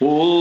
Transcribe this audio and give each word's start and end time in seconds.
oh, 0.00 0.35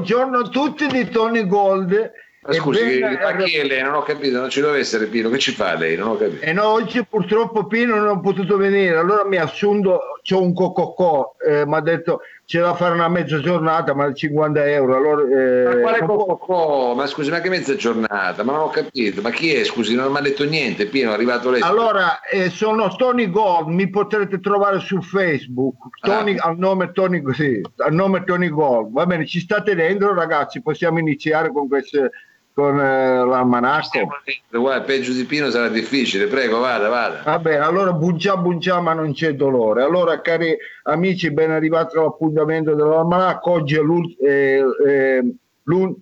Buongiorno 0.00 0.38
a 0.38 0.48
tutti 0.48 0.86
di 0.86 1.10
Tony 1.10 1.46
Gold. 1.46 2.12
Ma 2.40 2.52
scusi, 2.54 3.00
ben- 3.00 3.18
ma 3.20 3.36
chi 3.36 3.56
è 3.58 3.64
lei? 3.64 3.82
Non 3.82 3.92
ho 3.92 4.02
capito, 4.02 4.40
non 4.40 4.48
ci 4.48 4.62
deve 4.62 4.78
essere 4.78 5.04
Pino. 5.04 5.28
Che 5.28 5.38
ci 5.38 5.52
fa 5.52 5.74
lei? 5.74 5.94
Non 5.94 6.08
ho 6.08 6.16
capito. 6.16 6.42
E 6.42 6.54
no, 6.54 6.68
oggi 6.68 7.04
purtroppo 7.04 7.66
Pino 7.66 7.96
non 7.96 8.16
è 8.16 8.20
potuto 8.22 8.56
venire, 8.56 8.96
allora 8.96 9.26
mi 9.26 9.36
assunto, 9.36 10.00
c'ho 10.26 10.40
un 10.40 10.54
cococò, 10.54 11.34
eh, 11.50 11.66
mi 11.66 11.74
ha 11.74 11.80
detto 11.80 12.20
c'è 12.44 12.60
da 12.60 12.74
fare 12.74 12.94
una 12.94 13.08
mezza 13.08 13.38
giornata, 13.40 13.94
ma 13.94 14.12
50 14.12 14.68
euro. 14.70 14.96
Allora, 14.96 15.22
eh, 15.22 15.64
Ma 15.64 15.80
quale 15.80 16.04
può- 16.04 16.16
Cococò? 16.24 16.94
Ma 16.94 17.06
scusi, 17.06 17.30
ma 17.30 17.40
che 17.40 17.48
mezza 17.48 17.74
giornata? 17.76 18.42
Ma 18.42 18.52
non 18.52 18.60
ho 18.62 18.68
capito. 18.70 19.20
Ma 19.22 19.30
chi 19.30 19.54
è? 19.54 19.62
Scusi, 19.64 19.94
non 19.94 20.10
mi 20.10 20.18
ha 20.18 20.20
detto 20.20 20.44
niente. 20.44 20.86
Pino, 20.86 21.10
è 21.10 21.14
arrivato 21.14 21.50
lei. 21.50 21.60
Allora, 21.60 22.20
eh, 22.22 22.50
sono 22.50 22.88
Tony 22.96 23.30
Gold, 23.30 23.68
mi 23.68 23.88
potrete 23.88 24.40
trovare 24.40 24.80
su 24.80 25.00
Facebook, 25.00 25.76
Tony, 26.00 26.36
Ah. 26.38 26.48
al, 26.48 26.58
nome 26.58 26.90
Tony, 26.92 27.22
sì, 27.34 27.60
al 27.76 27.92
nome 27.92 28.24
Tony 28.24 28.48
Gold. 28.48 28.92
Va 28.92 29.06
bene, 29.06 29.26
ci 29.26 29.38
state 29.40 29.74
dentro 29.76 30.12
ragazzi, 30.14 30.60
possiamo 30.60 30.98
iniziare 30.98 31.52
con, 31.52 31.68
queste, 31.68 32.10
con 32.52 32.78
eh, 32.80 33.24
l'almanacco? 33.24 34.08
Guarda, 34.50 34.84
peggio 34.84 35.12
di 35.12 35.24
Pino 35.24 35.50
sarà 35.50 35.68
difficile. 35.68 36.26
Prego, 36.26 36.58
vada, 36.58 36.88
vada. 36.88 37.22
Va 37.24 37.38
bene, 37.38 37.64
allora 37.64 37.92
bugia 37.92 38.36
bugia 38.36 38.80
ma 38.80 38.92
non 38.92 39.12
c'è 39.12 39.34
dolore. 39.34 39.82
Allora 39.82 40.20
cari 40.20 40.56
amici, 40.84 41.30
ben 41.30 41.50
arrivati 41.50 41.96
all'appuntamento 41.96 42.74
dell'almanacco, 42.74 43.50
oggi 43.52 43.76
è 43.76 43.80
l'ult- 43.80 44.20
eh, 44.22 44.62
eh, 44.86 45.34
l'un- 45.64 45.94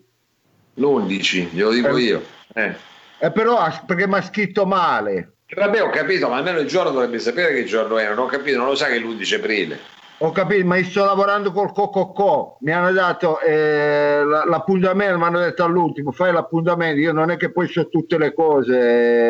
L'11, 0.75 1.49
glielo 1.53 1.71
dico 1.71 1.97
Eh. 1.97 2.01
io. 2.01 2.23
Eh. 2.55 2.75
eh, 3.19 3.31
però 3.33 3.59
perché 3.85 4.07
mi 4.07 4.15
ha 4.15 4.23
scritto 4.23 4.65
male. 4.65 5.33
Vabbè, 5.55 5.83
ho 5.83 5.91
capito, 5.91 6.29
ma 6.29 6.37
almeno 6.37 6.59
il 6.59 6.67
giorno 6.69 6.91
dovrebbe 6.91 7.19
sapere 7.19 7.55
che 7.55 7.65
giorno 7.65 7.99
è. 7.99 8.07
Non 8.07 8.19
ho 8.19 8.27
capito, 8.27 8.59
non 8.59 8.67
lo 8.67 8.75
sa 8.75 8.87
che 8.87 8.95
è 8.97 8.99
l'11 8.99 9.35
aprile. 9.35 9.79
Ho 10.21 10.33
capito, 10.33 10.67
ma 10.67 10.77
io 10.77 10.85
sto 10.85 11.05
lavorando 11.05 11.53
col 11.53 11.73
Cococò, 11.73 12.57
mi 12.63 12.73
hanno 12.73 12.91
dato 12.93 13.39
eh, 13.41 14.23
la- 14.25 14.45
l'appuntamento, 14.47 15.17
mi 15.17 15.25
hanno 15.25 15.39
detto 15.39 15.63
all'ultimo, 15.63 16.11
fai 16.11 16.33
l'appuntamento, 16.33 16.99
io 17.01 17.13
non 17.13 17.31
è 17.31 17.37
che 17.37 17.53
poi 17.53 17.69
so 17.69 17.89
tutte 17.89 18.19
le 18.19 18.35
cose. 18.35 18.73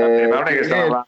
Vabbè, 0.00 0.28
ma 0.28 0.34
non 0.36 0.47
è 0.47 0.56
che 0.56 0.64
sta 0.64 0.75
Eh, 0.75 0.78
lavorando. 0.78 1.06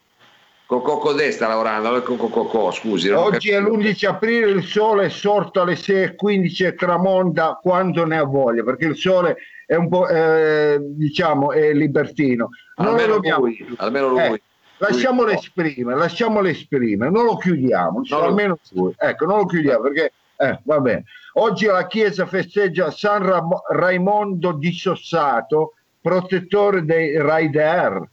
Con 0.67 0.83
Cocodè 0.83 1.31
sta 1.33 1.49
lavorando, 1.49 2.03
Cococò, 2.03 2.71
scusi. 2.71 3.09
Oggi 3.11 3.51
è 3.51 3.55
capito. 3.59 3.75
l'11 3.77 4.07
aprile, 4.07 4.51
il 4.51 4.63
sole 4.65 5.07
è 5.07 5.09
sorto 5.09 5.63
alle 5.63 5.75
6.15 5.77 6.67
e 6.67 6.75
tramonta 6.75 7.59
quando 7.61 8.05
ne 8.05 8.19
ha 8.19 8.25
voglia, 8.25 8.63
perché 8.63 8.85
il 8.85 8.97
sole 8.97 9.37
è 9.67 9.75
un 9.77 9.89
po', 9.89 10.07
eh, 10.09 10.79
diciamo, 10.81 11.53
è 11.53 11.73
libertino. 11.73 12.51
Non 12.77 12.89
Almeno 12.89 13.17
lui, 13.17 13.67
almeno 13.79 14.09
lui. 14.09 14.21
Eh, 14.21 14.43
lasciamolo 14.81 15.31
esprimere, 15.31 15.99
lasciamolo 15.99 16.49
esprimere, 16.49 17.11
non 17.11 17.25
lo 17.25 17.37
chiudiamo, 17.37 18.03
cioè, 18.03 18.25
almeno 18.25 18.59
lui. 18.71 18.95
Ecco, 18.97 19.27
non 19.27 19.39
lo 19.39 19.47
chiudiamo 19.47 19.83
perché, 19.83 20.13
eh, 20.37 20.59
va 20.63 20.81
bene. 20.81 21.05
Oggi 21.35 21.67
la 21.67 21.87
Chiesa 21.87 22.27
festeggia 22.27 22.91
San 22.91 23.23
Ramo- 23.23 23.63
Raimondo 23.69 24.53
di 24.53 24.73
Sossato, 24.73 25.75
protettore 26.01 26.85
dei 26.85 27.17
Raider. 27.19 28.09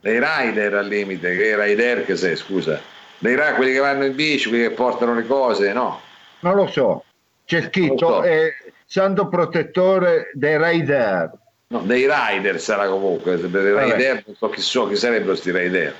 Dei 0.00 0.20
rider 0.22 0.74
al 0.74 0.86
limite, 0.86 1.34
che 1.36 1.60
rider 1.60 2.04
che 2.04 2.16
sei, 2.16 2.36
scusa. 2.36 2.78
Dei 3.18 3.34
rider, 3.34 3.54
quelli 3.54 3.72
che 3.72 3.78
vanno 3.78 4.04
in 4.04 4.14
bici, 4.14 4.48
quelli 4.48 4.68
che 4.68 4.74
portano 4.74 5.14
le 5.14 5.26
cose, 5.26 5.72
no? 5.72 6.00
Non 6.40 6.54
lo 6.54 6.66
so, 6.66 7.04
c'è 7.44 7.62
scritto 7.62 8.06
so. 8.06 8.22
eh, 8.22 8.52
Santo 8.84 9.28
protettore 9.28 10.30
dei 10.34 10.56
Raider. 10.58 11.32
No, 11.68 11.80
dei 11.80 12.06
rider 12.08 12.60
sarà 12.60 12.86
comunque, 12.88 13.36
dei 13.38 13.74
rider, 13.76 14.22
non 14.24 14.36
so 14.36 14.48
chi 14.50 14.60
so, 14.60 14.86
chi 14.86 14.94
sarebbero 14.94 15.34
sti 15.34 15.50
rider. 15.50 15.94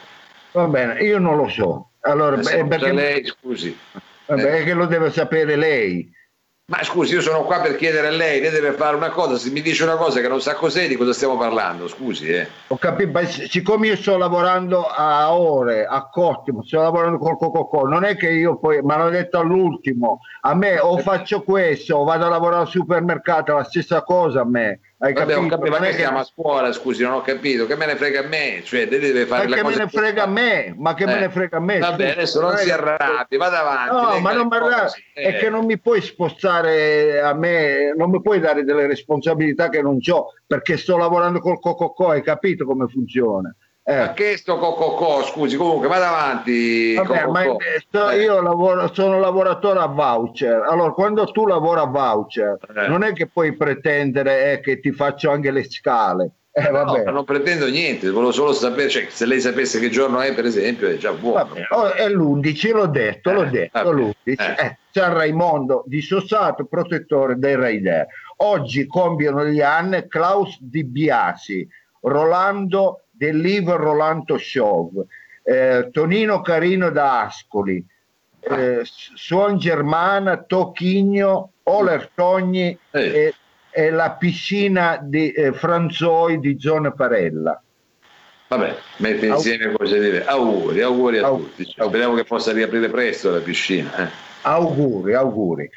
Va 0.52 0.66
bene, 0.68 1.00
io 1.02 1.18
non 1.18 1.36
lo 1.36 1.48
so. 1.48 1.90
Allora, 2.02 2.40
Eh, 2.40 2.58
eh, 2.60 2.64
perché, 2.66 2.92
lei, 2.92 3.24
scusi. 3.24 3.76
vabbè, 4.26 4.60
è 4.60 4.64
che 4.64 4.74
lo 4.74 4.86
deve 4.86 5.10
sapere 5.10 5.56
lei. 5.56 6.14
Ma 6.68 6.82
scusi, 6.82 7.14
io 7.14 7.20
sono 7.20 7.44
qua 7.44 7.60
per 7.60 7.76
chiedere 7.76 8.08
a 8.08 8.10
lei, 8.10 8.40
lei 8.40 8.50
deve 8.50 8.72
fare 8.72 8.96
una 8.96 9.10
cosa, 9.10 9.36
se 9.36 9.50
mi 9.50 9.60
dice 9.60 9.84
una 9.84 9.94
cosa 9.94 10.20
che 10.20 10.26
non 10.26 10.40
sa 10.40 10.54
cos'è, 10.54 10.88
di 10.88 10.96
cosa 10.96 11.12
stiamo 11.12 11.36
parlando, 11.36 11.86
scusi, 11.86 12.28
eh. 12.28 12.48
Ho 12.68 12.76
capito, 12.76 13.10
ma 13.12 13.24
sic- 13.24 13.48
siccome 13.48 13.86
io 13.86 13.96
sto 13.96 14.16
lavorando 14.16 14.84
a 14.84 15.32
ore, 15.32 15.84
a 15.84 16.08
cottimo, 16.08 16.64
sto 16.64 16.80
lavorando 16.80 17.18
col 17.18 17.36
Cococò, 17.38 17.84
non 17.84 18.02
è 18.02 18.16
che 18.16 18.30
io 18.30 18.58
poi, 18.58 18.82
mi 18.82 18.92
hanno 18.92 19.10
detto 19.10 19.38
all'ultimo, 19.38 20.18
a 20.40 20.54
me 20.56 20.80
o 20.80 20.98
faccio 20.98 21.42
questo 21.42 21.96
o 21.98 22.04
vado 22.04 22.26
a 22.26 22.28
lavorare 22.28 22.62
al 22.62 22.68
supermercato, 22.68 23.54
la 23.54 23.62
stessa 23.62 24.02
cosa 24.02 24.40
a 24.40 24.44
me, 24.44 24.80
hai 24.98 25.12
Vabbè, 25.12 25.34
capito? 25.34 25.56
capito, 25.56 25.78
ma 25.78 25.86
che 25.86 25.92
siamo 25.92 26.18
a 26.20 26.24
scuola, 26.24 26.72
scusi, 26.72 27.02
non 27.02 27.12
ho 27.12 27.20
capito, 27.20 27.66
che 27.66 27.76
me 27.76 27.84
ne 27.84 27.96
frega 27.96 28.20
a 28.20 28.26
me, 28.26 28.62
cioè 28.64 28.88
deve 28.88 29.26
fare 29.26 29.42
ma 29.44 29.50
la 29.50 29.56
che 29.56 29.68
me 29.68 29.76
ne 29.76 29.88
frega 29.88 30.22
a 30.22 30.26
me, 30.26 30.74
ma 30.74 30.94
che 30.94 31.04
me 31.04 31.16
Eh. 31.16 31.20
ne 31.20 31.28
frega 31.28 31.56
a 31.58 31.60
me? 31.60 31.78
Vabbè, 31.78 32.02
scusa, 32.02 32.12
adesso 32.12 32.40
non 32.40 32.56
si 32.56 32.70
arrabbi, 32.70 33.36
vada 33.36 33.60
avanti. 33.60 34.14
No, 34.14 34.20
ma 34.20 34.32
non 34.32 34.46
mi 34.46 34.56
arrabbio, 34.56 34.76
cose, 34.82 35.04
è 35.12 35.28
eh. 35.28 35.36
che 35.36 35.50
non 35.50 35.66
mi 35.66 35.78
puoi 35.78 36.00
spostare 36.00 37.20
a 37.20 37.34
me, 37.34 37.92
non 37.94 38.10
mi 38.10 38.22
puoi 38.22 38.40
dare 38.40 38.64
delle 38.64 38.86
responsabilità 38.86 39.68
che 39.68 39.82
non 39.82 39.98
ho, 40.10 40.32
perché 40.46 40.78
sto 40.78 40.96
lavorando 40.96 41.40
col 41.40 41.60
Cococò, 41.60 42.10
hai 42.10 42.22
capito 42.22 42.64
come 42.64 42.86
funziona? 42.88 43.54
Eh. 43.88 43.96
Ma 43.98 44.12
che 44.14 44.36
sto 44.36 44.58
cococò, 44.58 45.22
scusi, 45.22 45.56
comunque 45.56 45.86
vada 45.86 46.08
avanti. 46.08 46.94
Vabbè, 46.96 47.26
ma 47.26 47.44
cococò. 47.44 48.10
eh, 48.10 48.20
io 48.20 48.40
lavoro, 48.42 48.92
sono 48.92 49.20
lavoratore 49.20 49.78
a 49.78 49.86
voucher. 49.86 50.66
Allora, 50.68 50.90
quando 50.90 51.24
tu 51.26 51.46
lavori 51.46 51.78
a 51.78 51.84
voucher, 51.84 52.58
Eh. 52.76 52.88
non 52.88 53.04
è 53.04 53.12
che 53.12 53.28
puoi 53.28 53.54
pretendere 53.54 54.52
eh, 54.52 54.60
che 54.60 54.80
ti 54.80 54.90
faccio 54.90 55.30
anche 55.30 55.52
le 55.52 55.62
scale. 55.70 56.30
Eh, 56.50 56.68
No, 56.70 57.00
non 57.12 57.24
pretendo 57.24 57.68
niente, 57.68 58.10
volevo 58.10 58.32
solo 58.32 58.52
sapere, 58.54 58.88
cioè, 58.88 59.06
se 59.10 59.24
lei 59.26 59.40
sapesse 59.40 59.78
che 59.78 59.88
giorno 59.90 60.20
è, 60.20 60.34
per 60.34 60.46
esempio, 60.46 60.88
è 60.88 60.96
già 60.96 61.12
buono. 61.12 61.44
Vabbè, 61.44 61.66
oh, 61.70 61.92
è 61.92 62.08
l'11, 62.08 62.72
l'ho 62.72 62.86
detto, 62.86 63.30
l'ho 63.30 63.42
Eh, 63.44 63.50
detto, 63.50 63.82
vabbè, 63.84 64.00
l'11. 64.00 64.12
eh. 64.24 64.64
Eh, 64.64 64.78
San 64.90 65.12
Raimondo 65.14 65.84
di 65.86 66.00
Sossato, 66.00 66.64
protettore 66.64 67.36
dei 67.38 67.54
Raider. 67.54 68.06
Oggi 68.38 68.86
compiono 68.88 69.44
gli 69.44 69.60
anni 69.60 70.08
Klaus 70.08 70.56
Di 70.60 70.82
Biasi, 70.82 71.68
Rolando 72.00 73.02
dell'Ivo 73.16 73.76
Rolando 73.76 74.38
Show, 74.38 75.06
eh, 75.42 75.88
Tonino 75.92 76.40
Carino 76.42 76.90
da 76.90 77.22
Ascoli, 77.22 77.84
eh, 78.40 78.80
Suon 78.84 79.58
Germana, 79.58 80.42
Tocchigno, 80.42 81.52
Oler 81.64 82.10
Togni 82.14 82.78
e, 82.90 83.34
e 83.70 83.90
la 83.90 84.12
piscina 84.12 84.98
di 85.02 85.32
eh, 85.32 85.52
Franzoi 85.52 86.38
di 86.38 86.56
Zona 86.60 86.92
Parella. 86.92 87.60
Vabbè, 88.48 88.76
mette 88.98 89.26
insieme 89.26 89.72
cose 89.72 89.98
dire. 89.98 90.24
Auguri, 90.24 90.80
auguri 90.80 91.18
a 91.18 91.26
Auguri. 91.26 91.48
tutti. 91.48 91.66
Cioè, 91.66 91.88
speriamo 91.88 92.14
che 92.14 92.22
possa 92.22 92.52
riaprire 92.52 92.88
presto 92.88 93.30
la 93.32 93.40
piscina. 93.40 94.06
eh. 94.06 94.10
Auguri, 94.42 95.14
auguri. 95.14 95.68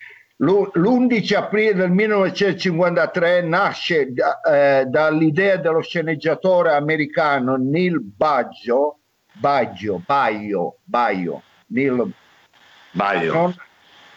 L'u- 0.41 0.71
L'11 0.73 1.35
aprile 1.35 1.73
del 1.73 1.91
1953 1.91 3.41
nasce 3.41 4.13
eh, 4.49 4.85
dall'idea 4.87 5.57
dello 5.57 5.81
sceneggiatore 5.81 6.71
americano 6.73 7.57
Neil 7.57 7.99
Baggio, 8.01 8.99
Baggio, 9.33 10.01
Baio, 10.05 10.77
Baio, 10.83 11.41
Neil, 11.67 12.09
Baio. 12.91 13.33
non- 13.33 13.55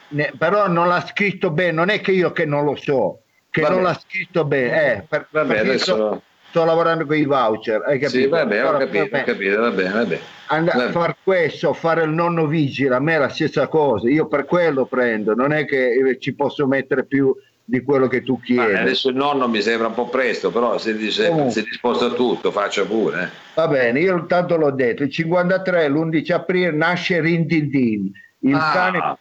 ne- 0.08 0.32
però 0.38 0.68
non 0.68 0.86
l'ha 0.86 1.04
scritto 1.04 1.50
bene, 1.50 1.72
non 1.72 1.88
è 1.88 2.00
che 2.00 2.12
io 2.12 2.30
che 2.30 2.44
non 2.44 2.64
lo 2.64 2.76
so, 2.76 3.22
che 3.50 3.62
Vabbè. 3.62 3.74
non 3.74 3.82
l'ha 3.82 3.94
scritto 3.98 4.44
bene, 4.44 4.92
eh, 4.98 5.02
per- 5.08 5.26
Vabbè, 5.28 5.58
adesso- 5.58 6.22
sto, 6.52 6.64
lavorando 6.66 7.06
con 7.06 7.16
i 7.16 7.24
voucher, 7.24 7.82
hai 7.86 7.98
capito? 7.98 8.18
Sì, 8.24 8.26
vabbè, 8.26 8.62
ho 8.64 8.68
Allora, 8.68 8.84
capito, 8.84 9.16
ho 9.16 9.22
capito, 9.24 9.60
va 9.60 9.70
bene, 9.70 9.92
va 9.92 10.04
bene. 10.04 10.20
And- 10.48 10.66
Va 10.70 10.76
bene. 10.78 10.90
far 10.92 11.16
questo, 11.24 11.72
fare 11.72 12.02
il 12.04 12.10
nonno 12.10 12.46
vigile, 12.46 12.94
a 12.94 13.00
me 13.00 13.14
è 13.14 13.18
la 13.18 13.30
stessa 13.30 13.68
cosa, 13.68 14.10
io 14.10 14.26
per 14.28 14.44
quello 14.44 14.84
prendo, 14.84 15.34
non 15.34 15.52
è 15.52 15.64
che 15.64 15.92
eh, 15.94 16.18
ci 16.18 16.34
posso 16.34 16.66
mettere 16.66 17.06
più 17.06 17.34
di 17.64 17.82
quello 17.82 18.06
che 18.06 18.22
tu 18.22 18.34
Ma 18.34 18.42
chiedi. 18.44 18.74
adesso 18.74 19.08
il 19.08 19.14
nonno 19.16 19.48
mi 19.48 19.62
sembra 19.62 19.86
un 19.86 19.94
po' 19.94 20.08
presto, 20.10 20.50
però 20.50 20.76
se 20.76 20.94
dice 20.94 21.28
Comunque. 21.28 21.52
se 21.52 21.60
è 21.60 21.62
disposto 21.62 22.04
a 22.04 22.10
tutto, 22.10 22.50
faccia 22.50 22.84
pure. 22.84 23.22
eh. 23.22 23.28
Va 23.54 23.66
bene, 23.68 24.00
io 24.00 24.14
intanto 24.18 24.56
l'ho 24.56 24.72
detto, 24.72 25.04
il 25.04 25.10
53, 25.10 25.88
l'11 25.88 26.32
aprile 26.32 26.70
nasce 26.72 27.18
Rindindin, 27.20 28.10
il, 28.40 28.54
Ah. 28.54 28.70
cane, 28.74 29.16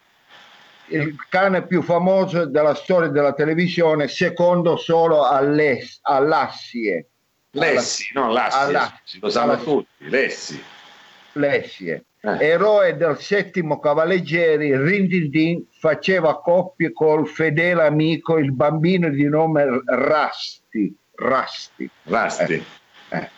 il 0.87 1.15
cane 1.29 1.65
più 1.65 1.81
famoso 1.81 2.43
della 2.45 2.73
storia 2.73 3.07
della 3.07 3.31
televisione, 3.33 4.09
secondo 4.09 4.75
solo 4.75 5.21
all'Assie. 6.01 7.05
Lessi, 7.51 8.11
no 8.13 8.31
Lassi, 8.31 8.57
alla- 8.57 8.99
lo 9.19 9.29
sanno 9.29 9.51
alla- 9.53 9.61
tutti, 9.61 10.09
Lessi. 10.09 10.63
Lessie. 11.33 12.05
Eh. 12.23 12.37
eroe 12.49 12.95
del 12.97 13.17
settimo 13.17 13.79
cavalleggeri, 13.79 14.77
Rindindin 14.77 15.65
faceva 15.79 16.39
coppie 16.39 16.91
col 16.93 17.27
fedele 17.27 17.83
amico, 17.83 18.37
il 18.37 18.51
bambino 18.51 19.09
di 19.09 19.27
nome 19.27 19.65
Rasti. 19.85 20.95
Rasti. 21.15 21.89
Rasti. 22.03 22.63
Eh. 23.09 23.29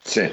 Sì. 0.00 0.32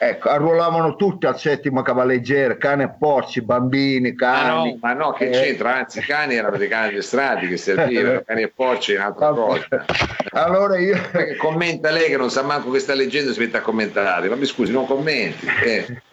Ecco, 0.00 0.28
arruolavano 0.28 0.94
tutti 0.94 1.26
al 1.26 1.36
settimo 1.38 1.82
cavalleggero, 1.82 2.56
cane 2.56 2.84
e 2.84 2.90
porci, 2.96 3.42
bambini, 3.42 4.10
Ah, 4.10 4.14
cani. 4.14 4.70
no, 4.72 4.78
ma 4.80 4.92
no, 4.92 5.12
che 5.12 5.26
Eh. 5.26 5.30
c'entra? 5.30 5.74
Anzi, 5.74 6.00
cani 6.02 6.36
erano 6.36 6.56
dei 6.56 6.68
cani 6.68 6.90
addestrati 6.90 7.48
che 7.48 7.56
servivano, 7.56 8.22
cani 8.24 8.42
e 8.42 8.48
porci 8.48 8.92
è 8.92 8.96
un'altra 8.98 9.30
cosa. 9.30 9.84
Allora 10.32 10.78
io... 10.78 10.96
Perché 11.10 11.34
Commenta 11.36 11.90
lei 11.90 12.08
che 12.08 12.16
non 12.16 12.30
sa 12.30 12.42
manco 12.42 12.70
che 12.70 12.78
sta 12.78 12.94
leggendo 12.94 13.30
e 13.30 13.32
si 13.34 13.40
mette 13.40 13.56
a 13.56 13.60
commentare. 13.60 14.28
Ma 14.28 14.36
mi 14.36 14.44
scusi, 14.44 14.70
non 14.70 14.86
commenti. 14.86 15.46
eh. 15.64 15.86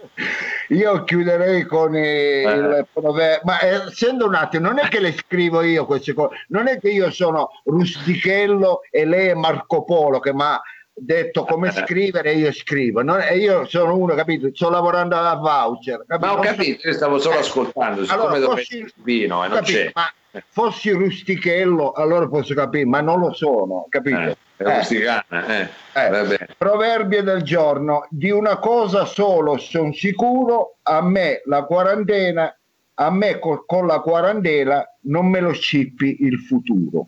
Io 0.69 1.03
chiuderei 1.03 1.63
con 1.65 1.93
eh, 1.95 2.41
il 2.41 2.87
proverbio, 2.91 3.41
ma 3.43 3.59
eh, 3.59 3.81
sento 3.91 4.25
un 4.25 4.33
attimo, 4.33 4.67
non 4.67 4.79
è 4.79 4.87
che 4.87 4.99
le 4.99 5.13
scrivo 5.13 5.61
io 5.61 5.85
queste 5.85 6.13
cose, 6.13 6.37
non 6.47 6.67
è 6.67 6.79
che 6.79 6.89
io 6.89 7.11
sono 7.11 7.49
Rustichello 7.65 8.81
e 8.89 9.05
lei 9.05 9.27
è 9.27 9.33
Marco 9.35 9.83
Polo 9.83 10.19
che 10.19 10.33
mi 10.33 10.41
ha 10.41 10.59
detto 10.97 11.43
come 11.43 11.71
scrivere 11.71 12.31
e 12.31 12.37
io 12.37 12.51
scrivo, 12.53 13.01
non- 13.01 13.19
e 13.21 13.37
io 13.37 13.65
sono 13.65 13.97
uno, 13.97 14.15
capito, 14.15 14.49
sto 14.53 14.69
lavorando 14.69 15.15
a 15.17 15.35
voucher. 15.35 16.05
Ma 16.19 16.33
ho 16.33 16.39
capito, 16.39 16.87
io 16.87 16.93
stavo 16.93 17.19
solo 17.19 17.35
Eh, 17.35 17.39
ascoltando, 17.39 18.05
siccome 18.05 18.35
allora, 18.37 18.55
fossi- 18.55 18.85
vino 19.03 19.43
e 19.43 19.47
non 19.49 19.57
capito, 19.57 19.77
c'è. 19.77 19.91
ma 19.93 20.41
fossi 20.49 20.91
Rustichello 20.91 21.91
allora 21.91 22.27
posso 22.27 22.53
capire, 22.53 22.85
ma 22.85 23.01
non 23.01 23.19
lo 23.19 23.33
sono, 23.33 23.85
capito? 23.89 24.17
Eh, 24.19 24.37
Eh. 24.57 24.63
rusticana, 24.77 25.25
eh. 25.59 25.69
Eh. 25.93 26.47
Proverbio 26.57 27.23
del 27.23 27.41
giorno, 27.41 28.07
di 28.09 28.31
una 28.31 28.57
cosa 28.57 29.03
solo 29.03 29.57
sono 29.57 29.91
sicuro, 29.91 30.77
a 30.83 31.01
me 31.01 31.41
la 31.45 31.63
quarantena, 31.65 32.57
a 32.97 33.11
me 33.11 33.37
con 33.39 33.85
la 33.85 33.99
quarantena 33.99 34.81
non 35.01 35.25
me 35.27 35.41
lo 35.41 35.51
scippi 35.51 36.19
il 36.21 36.39
futuro. 36.39 37.07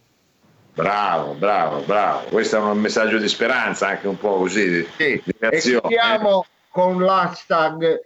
Bravo, 0.78 1.34
bravo, 1.34 1.80
bravo. 1.82 2.28
Questo 2.30 2.58
è 2.58 2.60
un 2.60 2.78
messaggio 2.78 3.18
di 3.18 3.28
speranza, 3.28 3.88
anche 3.88 4.08
un 4.08 4.18
po' 4.18 4.38
così 4.38 4.88
Sì. 4.96 5.20
di 5.26 5.34
E 5.40 5.58
chiudiamo 5.58 6.46
con 6.70 7.02
l'hashtag 7.02 8.00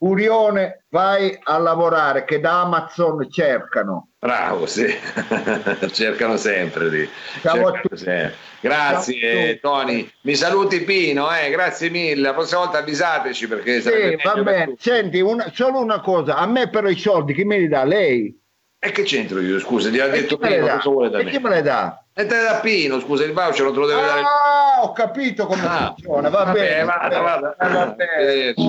Urione 0.00 0.84
vai 0.90 1.36
a 1.42 1.56
lavorare 1.58 2.24
che 2.26 2.38
da 2.38 2.60
Amazon 2.60 3.28
cercano. 3.30 4.10
Bravo, 4.18 4.66
sì. 4.66 4.84
Cercano 5.90 6.36
sempre 6.36 6.88
lì. 6.90 7.08
Ciao 7.40 7.54
Cercano 7.54 7.96
sempre. 7.96 8.34
Grazie. 8.60 9.58
Tony. 9.60 10.08
Mi 10.22 10.34
saluti 10.34 10.82
Pino, 10.82 11.34
eh? 11.34 11.48
grazie 11.50 11.88
mille. 11.88 12.20
La 12.20 12.34
prossima 12.34 12.60
volta 12.60 12.78
avvisateci 12.78 13.48
perché 13.48 13.80
Sì, 13.80 14.18
va 14.22 14.34
bene. 14.42 14.74
Senti, 14.78 15.20
una- 15.20 15.50
solo 15.54 15.80
una 15.80 16.00
cosa, 16.00 16.36
a 16.36 16.46
me 16.46 16.68
però 16.68 16.88
i 16.88 16.98
soldi 16.98 17.32
chi 17.32 17.44
me 17.44 17.58
li 17.58 17.68
dà? 17.68 17.84
Lei? 17.84 18.38
E 18.80 18.92
che 18.92 19.02
c'entro 19.02 19.40
io, 19.40 19.58
scusa, 19.58 19.88
gli 19.88 19.98
ha 19.98 20.06
detto 20.06 20.38
chi 20.38 20.56
dà? 20.56 20.76
cosa 20.76 20.90
vuole 20.90 21.10
da 21.10 21.18
E 21.18 21.24
chi 21.24 21.38
me 21.38 21.48
me? 21.48 21.54
le 21.56 21.62
dà? 21.62 22.04
E 22.20 22.26
te 22.26 22.42
da 22.42 22.54
Pino, 22.60 22.98
scusa, 22.98 23.22
il 23.22 23.32
voucher 23.32 23.62
non 23.62 23.72
te 23.72 23.78
lo 23.78 23.86
deve 23.86 24.00
dare. 24.00 24.20
Ah, 24.22 24.82
ho 24.82 24.90
capito 24.90 25.46
come 25.46 25.62
Ah, 25.64 25.94
funziona, 25.94 26.28
va 26.28 26.46
bene. 26.46 26.82
vada, 26.82 27.20
vada. 27.20 27.54
va 27.56 27.86
bene. 27.94 28.10
Arrivederci. 28.16 28.66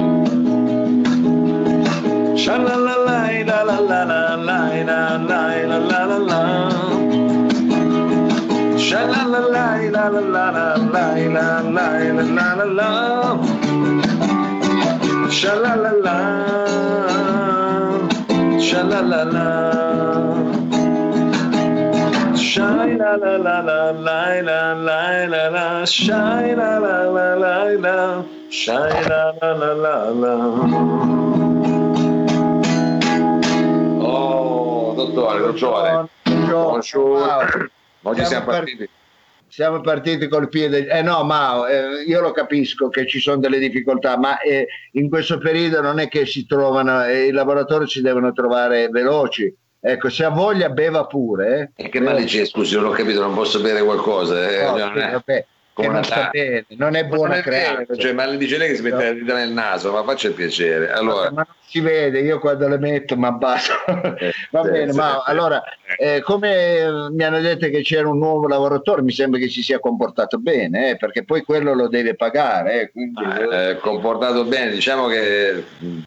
Sha-la-la-la, 2.37 3.41
la-la-la-la, 3.43 4.29
la-la-la-la, 18.91 19.88
Shine 22.49 22.97
la 22.97 23.15
la 23.15 23.37
la 23.37 23.61
la 23.61 23.91
la 23.91 24.41
la 24.41 24.73
la 24.73 25.27
la 25.27 25.49
la 25.49 25.85
shine 25.85 26.55
la 26.55 26.79
la 26.79 27.03
la 27.05 27.35
la 27.35 27.77
la 27.77 28.25
shine 28.49 29.07
la 29.07 29.35
la 29.39 29.53
la 29.53 29.73
la 29.75 30.09
la 30.09 30.33
Oh, 34.01 34.93
dottore, 34.95 35.39
dottore. 35.41 36.09
Buongiorno. 36.23 37.69
Oggi 38.01 38.25
siamo 38.25 38.45
partiti. 38.47 38.89
Siamo 39.47 39.81
partiti 39.81 40.27
col 40.27 40.49
piede. 40.49 40.87
Eh 40.87 41.03
no, 41.03 41.23
ma 41.23 41.69
eh, 41.69 42.01
io 42.07 42.19
lo 42.19 42.31
capisco 42.31 42.89
che 42.89 43.05
ci 43.05 43.19
sono 43.19 43.37
delle 43.37 43.59
difficoltà, 43.59 44.17
ma 44.17 44.39
eh, 44.39 44.65
in 44.93 45.07
questo 45.07 45.37
periodo 45.37 45.81
non 45.81 45.99
è 45.99 46.07
che 46.07 46.25
si 46.25 46.47
trovano, 46.47 47.05
eh, 47.05 47.27
i 47.27 47.31
lavoratori 47.31 47.87
si 47.87 48.01
devono 48.01 48.31
trovare 48.33 48.89
veloci. 48.89 49.55
Ecco, 49.81 50.09
se 50.09 50.25
ha 50.25 50.29
voglia 50.29 50.69
beva 50.69 51.05
pure. 51.05 51.71
Eh. 51.75 51.85
E 51.85 51.89
che 51.89 51.99
male 52.01 52.25
c'è, 52.25 52.45
scusi, 52.45 52.75
non 52.75 52.85
ho 52.85 52.89
capito, 52.91 53.21
non 53.21 53.33
posso 53.33 53.61
bere 53.61 53.81
qualcosa. 53.83 54.49
Eh, 54.49 54.63
No, 54.63 54.77
non 54.77 55.23
sì, 55.25 55.43
che 55.79 55.87
non 55.87 56.03
sta 56.03 56.29
bene, 56.31 56.65
non 56.69 56.95
è 56.95 57.01
Ma 57.03 57.07
buona 57.07 57.27
non 57.29 57.37
è 57.37 57.41
vero, 57.49 57.73
creanza. 57.73 57.95
cioè, 57.97 58.13
ma 58.13 58.25
le 58.25 58.37
dice 58.37 58.57
lei 58.57 58.69
che 58.69 58.75
si 58.75 58.81
mette 58.81 59.03
la 59.03 59.11
dita 59.13 59.33
nel 59.33 59.51
naso, 59.51 59.91
ma 59.91 60.03
faccia 60.03 60.27
il 60.27 60.33
piacere. 60.33 60.91
Allora, 60.91 61.31
ma 61.31 61.43
non 61.45 61.55
si 61.65 61.79
vede, 61.79 62.19
io 62.21 62.39
quando 62.39 62.67
le 62.67 62.77
metto 62.77 63.15
mi 63.17 63.25
abbasso. 63.25 63.73
Va 64.51 64.63
sì, 64.63 64.69
bene, 64.69 64.91
sì, 64.91 64.97
ma 64.97 65.21
sì. 65.23 65.31
allora, 65.31 65.63
eh, 65.97 66.21
come 66.21 66.77
eh, 66.77 66.89
mi 67.11 67.23
hanno 67.23 67.39
detto 67.41 67.67
che 67.69 67.81
c'era 67.81 68.09
un 68.09 68.17
nuovo 68.17 68.47
lavoratore, 68.47 69.01
mi 69.01 69.11
sembra 69.11 69.39
che 69.39 69.49
si 69.49 69.61
sia 69.61 69.79
comportato 69.79 70.37
bene, 70.37 70.91
eh, 70.91 70.97
perché 70.97 71.23
poi 71.23 71.43
quello 71.43 71.73
lo 71.73 71.87
deve 71.87 72.15
pagare. 72.15 72.81
eh, 72.81 72.91
quindi, 72.91 73.23
eh, 73.51 73.77
comportato 73.79 74.43
bene, 74.45 74.71
diciamo 74.71 75.07
che 75.07 75.63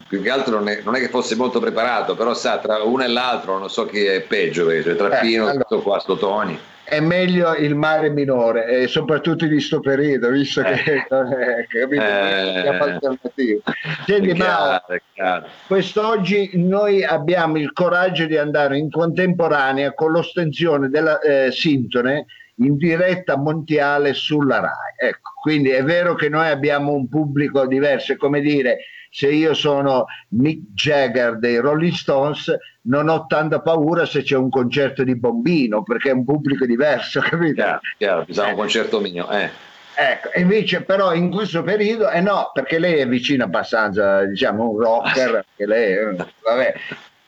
più 0.07 0.21
che 0.21 0.29
altro 0.29 0.55
non 0.55 0.67
è, 0.67 0.81
non 0.83 0.95
è 0.95 0.99
che 0.99 1.09
fosse 1.09 1.35
molto 1.35 1.59
preparato, 1.59 2.15
però 2.15 2.33
sa, 2.33 2.57
tra 2.59 2.83
uno 2.83 3.03
e 3.03 3.07
l'altro 3.07 3.57
non 3.57 3.69
so 3.69 3.85
chi 3.85 4.03
è 4.05 4.21
peggio, 4.21 4.65
perché 4.65 4.83
cioè, 4.83 4.95
tra 4.95 5.17
Eh, 5.17 5.21
Pino 5.21 5.43
allora. 5.47 5.63
questo 5.63 5.81
qua, 5.83 5.99
sto 5.99 6.17
Toni. 6.17 6.59
È 6.83 6.99
meglio 6.99 7.55
il 7.55 7.75
mare 7.75 8.09
minore, 8.09 8.65
e 8.65 8.87
soprattutto 8.87 9.45
di 9.45 9.59
sto 9.59 9.79
periodo, 9.79 10.29
visto 10.29 10.61
che 10.61 10.71
Eh. 10.71 10.95
eh, 11.09 11.67
capito, 11.67 12.01
Eh. 12.01 13.61
Senti, 14.05 14.33
chiaro, 14.33 14.81
chiaro. 15.13 15.47
Quest'oggi 15.67 16.51
noi 16.55 17.03
abbiamo 17.03 17.57
il 17.57 17.71
coraggio 17.71 18.25
di 18.25 18.37
andare 18.37 18.77
in 18.77 18.89
contemporanea 18.89 19.93
con 19.93 20.11
l'ostensione 20.11 20.89
della 20.89 21.19
eh, 21.19 21.51
Sintone 21.51 22.25
in 22.57 22.77
diretta 22.77 23.37
mondiale 23.37 24.13
sulla 24.13 24.59
RAI. 24.59 25.09
Ecco, 25.09 25.31
quindi 25.41 25.69
è 25.69 25.83
vero 25.83 26.15
che 26.15 26.29
noi 26.29 26.47
abbiamo 26.49 26.91
un 26.91 27.07
pubblico 27.07 27.65
diverso, 27.65 28.13
è 28.13 28.17
come 28.17 28.41
dire 28.41 28.77
se 29.13 29.29
io 29.29 29.53
sono 29.53 30.05
Mick 30.29 30.73
Jagger 30.73 31.37
dei 31.37 31.57
Rolling 31.57 31.93
Stones 31.93 32.51
non 32.85 33.09
ho 33.09 33.27
tanta 33.27 33.61
paura 33.61 34.07
se 34.07 34.23
c'è 34.23 34.35
un 34.35 34.49
concerto 34.49 35.03
di 35.03 35.15
Bombino 35.15 35.83
perché 35.83 36.09
è 36.09 36.13
un 36.13 36.25
pubblico 36.25 36.65
diverso, 36.65 37.21
capito? 37.29 37.61
Chiaro, 37.61 37.79
chiaro, 37.95 38.25
pensavo 38.25 38.49
un 38.49 38.55
concerto 38.55 38.99
mio. 38.99 39.29
Eh. 39.29 39.51
Ecco, 39.95 40.31
invece 40.33 40.81
però 40.81 41.13
in 41.13 41.29
questo 41.29 41.61
periodo, 41.61 42.09
eh 42.09 42.21
no, 42.21 42.49
perché 42.51 42.79
lei 42.79 43.01
è 43.01 43.07
vicina 43.07 43.43
abbastanza, 43.43 44.25
diciamo, 44.25 44.67
un 44.67 44.79
rocker, 44.79 45.45
che 45.55 45.67
lei, 45.67 45.91
eh, 45.93 46.15
vabbè, 46.15 46.73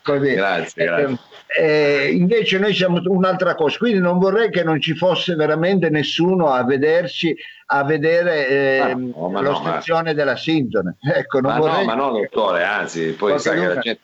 così. 0.06 0.34
Grazie, 0.34 0.84
Eh, 0.84 0.86
grazie. 0.86 1.18
eh, 1.60 2.12
invece 2.14 2.60
noi 2.60 2.74
siamo 2.74 3.02
un'altra 3.04 3.56
cosa, 3.56 3.78
quindi 3.80 4.00
non 4.00 4.20
vorrei 4.20 4.52
che 4.52 4.64
non 4.64 4.80
ci 4.80 4.96
fosse 4.96 5.34
veramente 5.36 5.90
nessuno 5.90 6.52
a 6.52 6.64
vederci, 6.64 7.36
a 7.68 7.84
vedere 7.84 8.48
eh, 8.48 8.80
Ah, 8.80 8.94
no, 8.94 9.30
ma 9.30 9.42
no, 9.42 10.14
della 10.14 10.36
sindone. 10.36 10.98
Ecco, 11.02 11.40
non 11.40 11.54
Ma 11.54 11.60
vorrei... 11.60 11.80
no, 11.80 11.84
ma 11.86 11.96
no, 11.96 12.12
dottore, 12.12 12.64
anzi, 12.64 13.08
poi 13.18 13.32
Qualche 13.32 13.40
sa 13.40 13.54
che 13.56 13.68
la 13.68 13.80
gente, 13.82 14.00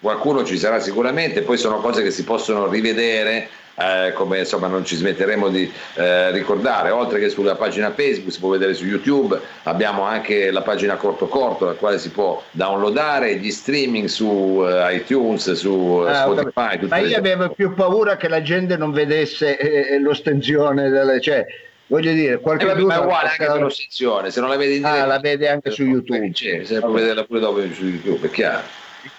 qualcuno 0.00 0.42
ci 0.44 0.56
sarà 0.56 0.80
sicuramente, 0.80 1.42
poi 1.42 1.58
sono 1.58 1.76
cose 1.78 2.02
che 2.02 2.10
si 2.10 2.24
possono 2.24 2.68
rivedere, 2.68 3.48
eh, 3.74 4.12
come 4.14 4.40
insomma 4.40 4.66
non 4.66 4.84
ci 4.84 4.96
smetteremo 4.96 5.48
di 5.48 5.70
eh, 5.94 6.30
ricordare, 6.30 6.90
oltre 6.90 7.18
che 7.18 7.28
sulla 7.28 7.54
pagina 7.54 7.90
Facebook, 7.92 8.30
si 8.32 8.38
può 8.38 8.50
vedere 8.50 8.74
su 8.74 8.84
YouTube, 8.84 9.40
abbiamo 9.64 10.02
anche 10.02 10.50
la 10.50 10.62
pagina 10.62 10.96
Corto 10.96 11.26
Corto, 11.26 11.64
la 11.66 11.72
quale 11.72 11.98
si 11.98 12.10
può 12.10 12.42
downloadare, 12.50 13.36
gli 13.36 13.50
streaming 13.50 14.06
su 14.08 14.62
eh, 14.66 14.94
iTunes, 14.96 15.52
su 15.52 16.04
eh, 16.06 16.10
Ah, 16.10 16.14
Spotify. 16.22 16.86
Ma 16.88 16.98
io 16.98 17.16
avevo 17.16 17.50
più 17.50 17.74
paura 17.74 18.16
che 18.16 18.28
la 18.28 18.42
gente 18.42 18.76
non 18.76 18.92
vedesse 18.92 19.56
eh, 19.56 19.94
eh, 19.94 19.98
l'ostensione 19.98 20.88
delle... 20.90 21.20
Cioè, 21.20 21.44
voglio 21.86 22.12
dire, 22.12 22.34
Eh, 22.34 22.40
qualche 22.40 22.64
vabbè, 22.66 22.80
ma 22.82 22.94
è 22.94 22.98
uguale 22.98 23.28
anche 23.28 23.46
per 23.46 23.60
l'ostensione, 23.60 24.30
se 24.30 24.40
non 24.40 24.48
la 24.48 24.56
vedi 24.56 24.76
in 24.76 24.84
Ah, 24.84 24.90
diretta- 24.90 25.06
la 25.08 25.18
vede 25.20 25.48
anche 25.48 25.70
su 25.70 25.82
YouTube. 25.82 26.30
C'è, 26.32 26.64
se 26.64 26.78
può 26.80 26.90
vederla 26.90 27.24
pure 27.24 27.40
dopo 27.40 27.60
su 27.72 27.84
YouTube, 27.84 28.26
è 28.26 28.30
chiaro. 28.30 28.62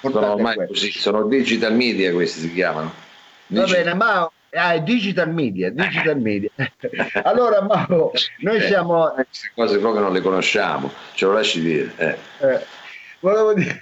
Sono 0.02 0.34
ormai 0.34 0.56
questo. 0.56 0.74
così, 0.74 0.92
sono 0.92 1.24
digital 1.28 1.74
media 1.76 2.12
questi 2.14 2.40
si 2.40 2.54
chiamano. 2.54 2.94
Va 3.48 3.66
bene, 3.66 3.94
ma 3.94 4.32
ah, 4.56 4.78
digital 4.80 5.32
media, 5.34 5.70
digital 5.72 6.20
media. 6.20 6.50
allora, 7.24 7.62
Mauro, 7.62 8.12
noi 8.40 8.58
Eh, 8.58 8.62
siamo. 8.62 9.10
Queste 9.16 9.52
cose 9.56 9.80
proprio 9.80 10.02
non 10.02 10.14
le 10.14 10.22
conosciamo, 10.22 10.92
ce 11.14 11.26
lo 11.26 11.34
lasci 11.34 11.62
dire. 11.62 11.92
eh. 11.98 12.18
eh, 12.40 12.60
volevo 13.20 13.54
dire, 13.56 13.82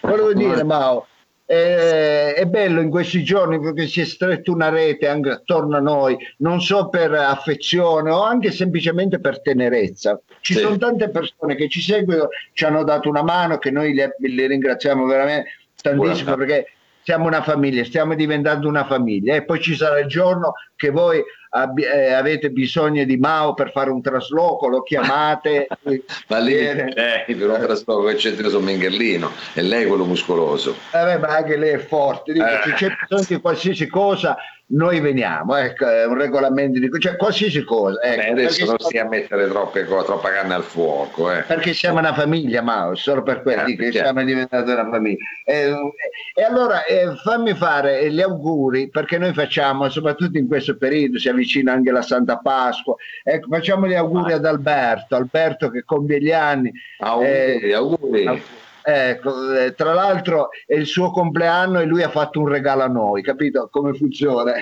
volevo 0.00 0.32
dire 0.32 0.62
Mao, 0.64 1.06
eh, 1.46 2.32
è 2.34 2.46
bello 2.46 2.80
in 2.80 2.88
questi 2.90 3.22
giorni 3.22 3.60
perché 3.60 3.86
si 3.86 4.00
è 4.00 4.04
stretta 4.04 4.50
una 4.50 4.70
rete 4.70 5.06
anche 5.06 5.30
attorno 5.30 5.76
a 5.76 5.80
noi, 5.80 6.16
non 6.38 6.60
so 6.60 6.88
per 6.88 7.12
affezione 7.12 8.10
o 8.10 8.22
anche 8.22 8.50
semplicemente 8.50 9.20
per 9.20 9.42
tenerezza. 9.42 10.18
Ci 10.40 10.54
Sì. 10.54 10.60
sono 10.60 10.76
tante 10.78 11.10
persone 11.10 11.54
che 11.54 11.68
ci 11.68 11.80
seguono, 11.82 12.28
ci 12.54 12.64
hanno 12.64 12.82
dato 12.84 13.08
una 13.08 13.22
mano, 13.22 13.58
che 13.58 13.70
noi 13.70 13.92
le, 13.94 14.16
le 14.18 14.46
ringraziamo 14.46 15.04
veramente 15.06 15.50
tantissimo 15.82 16.34
Buona. 16.34 16.44
perché 16.46 16.66
siamo 17.04 17.26
una 17.26 17.42
famiglia, 17.42 17.84
stiamo 17.84 18.14
diventando 18.14 18.66
una 18.66 18.84
famiglia 18.86 19.34
e 19.34 19.44
poi 19.44 19.60
ci 19.60 19.76
sarà 19.76 20.00
il 20.00 20.06
giorno 20.08 20.54
che 20.74 20.88
voi 20.90 21.22
abbi- 21.50 21.84
eh, 21.84 22.12
avete 22.12 22.50
bisogno 22.50 23.04
di 23.04 23.16
Mao 23.16 23.54
per 23.54 23.70
fare 23.70 23.90
un 23.90 24.00
trasloco, 24.02 24.68
lo 24.68 24.82
chiamate. 24.82 25.66
Ma 26.28 26.38
lì 26.38 26.54
viene. 26.54 26.92
lei 26.94 27.34
per 27.36 27.48
un 27.50 27.60
trasloco 27.60 28.04
che 28.06 28.14
c'entra 28.14 28.48
su 28.48 28.58
Mengherlino 28.58 29.30
e 29.52 29.62
lei 29.62 29.86
quello 29.86 30.04
muscoloso. 30.04 30.74
Vabbè, 30.92 31.18
ma 31.18 31.28
anche 31.28 31.56
lei 31.56 31.74
è 31.74 31.78
forte, 31.78 32.32
dico, 32.32 32.44
Eh. 32.46 32.60
se 32.64 32.72
c'è 32.72 32.96
bisogno 33.06 33.26
di 33.28 33.40
qualsiasi 33.40 33.86
cosa 33.86 34.36
noi 34.66 34.98
veniamo, 35.00 35.54
ecco, 35.56 35.86
è 35.86 36.06
un 36.06 36.16
regolamento 36.16 36.78
di 36.78 36.88
cioè 36.98 37.16
qualsiasi 37.16 37.62
cosa. 37.64 38.00
Ecco, 38.02 38.16
Beh, 38.22 38.30
adesso 38.30 38.64
non 38.64 38.76
siamo, 38.78 38.88
stia 38.88 39.02
a 39.04 39.08
mettere 39.08 39.46
troppe 39.48 39.84
troppa 39.86 40.30
carne 40.30 40.54
al 40.54 40.62
fuoco. 40.62 41.30
Eh. 41.30 41.42
perché 41.42 41.74
siamo 41.74 41.98
una 41.98 42.14
famiglia, 42.14 42.62
Mao, 42.62 42.94
solo 42.94 43.22
per 43.22 43.42
quello 43.42 43.62
Eh, 43.62 43.64
dico 43.66 43.82
che 43.84 43.90
chiaro. 43.90 44.06
siamo 44.08 44.24
diventati 44.24 44.70
una 44.70 44.88
famiglia. 44.88 45.18
E, 45.44 45.74
e 46.34 46.42
allora 46.42 46.84
eh, 46.84 47.14
fammi 47.22 47.54
fare 47.54 48.10
gli 48.10 48.20
auguri 48.22 48.88
perché 48.88 49.18
noi 49.18 49.32
facciamo, 49.34 49.88
soprattutto 49.90 50.38
in 50.38 50.48
questo 50.48 50.76
periodo, 50.76 51.18
si 51.18 51.28
avvicina 51.28 51.72
anche 51.72 51.90
la 51.90 52.02
Santa 52.02 52.38
Pasqua, 52.38 52.94
ecco, 53.22 53.48
facciamo 53.50 53.86
gli 53.86 53.94
auguri 53.94 54.32
Ah. 54.32 54.36
ad 54.36 54.46
Alberto, 54.46 55.14
Alberto 55.14 55.68
che 55.68 55.84
compie 55.84 56.20
gli 56.20 56.32
anni. 56.32 56.72
Auguri, 56.98 57.28
Eh, 57.60 57.74
auguri. 57.74 58.42
Ecco, 58.86 59.54
eh, 59.54 59.74
tra 59.74 59.94
l'altro 59.94 60.50
è 60.66 60.74
il 60.74 60.86
suo 60.86 61.10
compleanno 61.10 61.80
e 61.80 61.86
lui 61.86 62.02
ha 62.02 62.10
fatto 62.10 62.40
un 62.40 62.48
regalo 62.48 62.82
a 62.82 62.86
noi, 62.86 63.22
capito 63.22 63.68
come 63.70 63.94
funziona? 63.94 64.52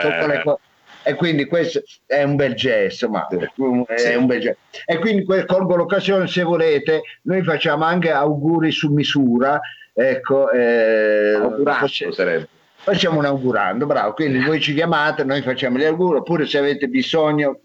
Sotto 0.00 0.26
le 0.26 0.42
co- 0.44 0.60
E 1.02 1.14
quindi 1.14 1.46
questo 1.46 1.82
è 2.06 2.22
un 2.22 2.36
bel 2.36 2.54
gesto, 2.54 3.08
ma 3.08 3.26
è 3.26 4.14
un 4.14 4.26
bel 4.26 4.40
gesto. 4.40 4.60
E 4.86 4.98
quindi 4.98 5.24
colgo 5.24 5.74
l'occasione, 5.74 6.28
se 6.28 6.44
volete, 6.44 7.02
noi 7.22 7.42
facciamo 7.42 7.82
anche 7.84 8.12
auguri 8.12 8.70
su 8.70 8.92
misura. 8.92 9.60
Ecco, 9.92 10.48
eh, 10.50 11.36
sarebbe. 12.12 12.48
facciamo 12.76 13.18
un 13.18 13.24
augurando, 13.24 13.86
bravo. 13.86 14.12
Quindi 14.12 14.38
voi 14.44 14.60
ci 14.60 14.72
chiamate, 14.72 15.24
noi 15.24 15.42
facciamo 15.42 15.78
gli 15.78 15.84
auguri, 15.84 16.18
oppure 16.18 16.46
se 16.46 16.58
avete 16.58 16.86
bisogno, 16.86 17.58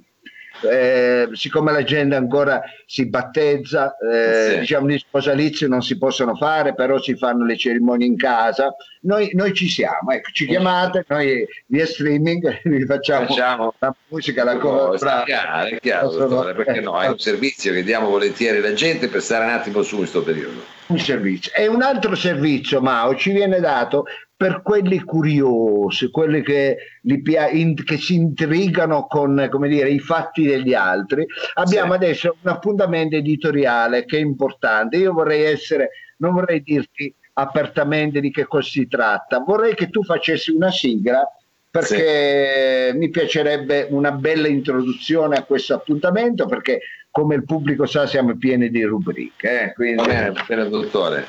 eh, 0.63 1.29
siccome 1.33 1.71
la 1.71 1.83
gente 1.83 2.15
ancora 2.15 2.61
si 2.85 3.07
battezza, 3.07 3.95
eh, 3.97 4.51
Sì. 4.53 4.59
diciamo 4.59 4.87
gli 4.87 4.97
sposalizi 4.97 5.67
non 5.67 5.81
si 5.81 5.97
possono 5.97 6.35
fare, 6.35 6.73
però 6.73 6.99
si 6.99 7.15
fanno 7.15 7.45
le 7.45 7.57
cerimonie 7.57 8.07
in 8.07 8.17
casa. 8.17 8.75
Noi, 9.01 9.29
noi 9.33 9.53
ci 9.53 9.67
siamo, 9.69 10.11
ecco, 10.11 10.31
ci 10.31 10.45
chiamate, 10.47 11.05
noi 11.07 11.45
via 11.67 11.85
streaming 11.85 12.61
vi 12.65 12.85
facciamo, 12.85 13.25
Facciamo 13.27 13.73
la 13.79 13.95
musica, 14.09 14.43
la 14.43 14.57
cosa, 14.57 14.87
cosa. 14.89 15.23
chiaro, 15.23 15.77
chiaro, 15.79 16.09
dottore, 16.11 16.53
perché 16.53 16.81
no? 16.81 16.99
È 16.99 17.07
un 17.07 17.19
servizio 17.19 17.71
che 17.73 17.83
diamo 17.83 18.09
volentieri 18.09 18.57
alla 18.57 18.73
gente 18.73 19.07
per 19.07 19.21
stare 19.21 19.45
un 19.45 19.51
attimo 19.51 19.81
su 19.81 19.93
in 19.95 19.99
questo 20.01 20.23
periodo. 20.23 20.75
Un 20.87 20.99
servizio. 20.99 21.51
E 21.53 21.67
un 21.67 21.81
altro 21.81 22.15
servizio, 22.15 22.81
Mao, 22.81 23.15
ci 23.15 23.31
viene 23.31 23.59
dato 23.59 24.05
per 24.35 24.61
quelli 24.61 24.99
curiosi, 24.99 26.11
quelli 26.11 26.43
che, 26.43 26.77
li 27.01 27.23
che 27.23 27.97
si 27.97 28.15
intrigano 28.15 29.07
con 29.07 29.47
come 29.49 29.67
dire, 29.67 29.89
i 29.89 29.99
fatti 29.99 30.45
degli 30.45 30.73
altri. 30.73 31.25
Abbiamo 31.55 31.93
Sì. 31.93 31.97
adesso 31.97 32.37
un 32.41 32.49
appuntamento 32.49 33.15
editoriale 33.15 34.05
che 34.05 34.17
è 34.17 34.21
importante. 34.21 34.97
Io 34.97 35.13
vorrei 35.13 35.43
essere, 35.43 35.89
non 36.17 36.33
vorrei 36.33 36.61
dirti 36.61 37.13
apertamente 37.33 38.19
di 38.19 38.31
che 38.31 38.45
cosa 38.45 38.69
si 38.69 38.87
tratta, 38.87 39.39
vorrei 39.39 39.75
che 39.75 39.89
tu 39.89 40.03
facessi 40.03 40.51
una 40.51 40.71
sigla 40.71 41.27
perché 41.69 42.91
mi 42.95 43.09
piacerebbe 43.09 43.87
una 43.91 44.11
bella 44.11 44.47
introduzione 44.47 45.35
a 45.35 45.43
questo 45.43 45.75
appuntamento 45.75 46.47
perché 46.47 46.79
come 47.17 47.33
il 47.33 47.45
pubblico 47.45 47.87
sa 47.87 48.05
siamo 48.05 48.35
pieni 48.37 48.69
di 48.69 48.83
rubriche. 48.83 49.63
eh, 49.63 49.73
quindi- 49.73 49.95
Va 49.95 50.05
bene, 50.05 50.33
bene, 50.47 50.69
dottore. 50.69 51.25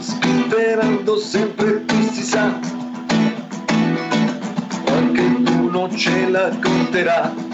Sperando 0.00 1.16
sempre 1.18 1.84
qui 1.86 2.02
si 2.02 2.22
sa, 2.24 2.58
qualcuno 4.84 5.88
ce 5.94 6.28
la 6.28 6.48
conterà. 6.60 7.45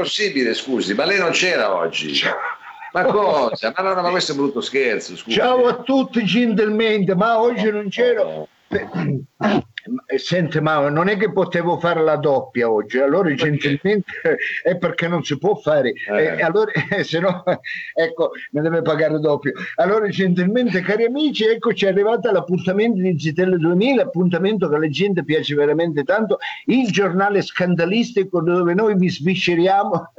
Possibile, 0.00 0.54
scusi, 0.54 0.94
ma 0.94 1.04
lei 1.04 1.18
non 1.18 1.30
c'era 1.30 1.74
oggi. 1.74 2.20
Ma 2.92 3.04
cosa? 3.04 3.72
Ma 3.76 3.82
no, 3.82 3.94
no, 3.94 4.02
ma 4.02 4.10
questo 4.10 4.32
è 4.32 4.34
un 4.34 4.40
brutto 4.40 4.60
scherzo, 4.60 5.16
scusi. 5.16 5.36
Ciao 5.36 5.66
a 5.66 5.74
tutti 5.76 6.24
gentilmente, 6.24 7.14
ma 7.14 7.38
oggi 7.38 7.70
non 7.70 7.88
c'ero. 7.88 8.48
Eh, 10.06 10.18
Senti, 10.18 10.60
ma 10.60 10.88
non 10.88 11.08
è 11.08 11.16
che 11.16 11.32
potevo 11.32 11.78
fare 11.78 12.02
la 12.02 12.16
doppia 12.16 12.70
oggi, 12.70 12.98
allora 12.98 13.32
gentilmente 13.34 14.04
è 14.62 14.76
perché 14.76 15.08
non 15.08 15.22
si 15.24 15.38
può 15.38 15.54
fare, 15.56 15.92
Eh. 15.92 16.22
e 16.38 16.42
allora 16.42 16.70
se 17.02 17.18
no, 17.20 17.42
ecco, 17.94 18.30
mi 18.52 18.60
deve 18.60 18.82
pagare 18.82 19.18
doppio. 19.18 19.52
Allora, 19.76 20.08
gentilmente, 20.08 20.80
cari 20.82 21.04
amici, 21.04 21.44
eccoci 21.44 21.86
è 21.86 21.88
arrivato 21.88 22.28
all'appuntamento 22.28 23.00
di 23.00 23.18
Zitelle 23.18 23.56
2000, 23.56 24.02
appuntamento 24.02 24.68
che 24.68 24.74
alla 24.74 24.88
gente 24.88 25.24
piace 25.24 25.54
veramente 25.54 26.02
tanto, 26.04 26.38
il 26.66 26.90
giornale 26.90 27.40
scandalistico 27.42 28.42
dove 28.42 28.74
noi 28.74 28.94
vi 28.96 29.08
svisceriamo 29.08 30.12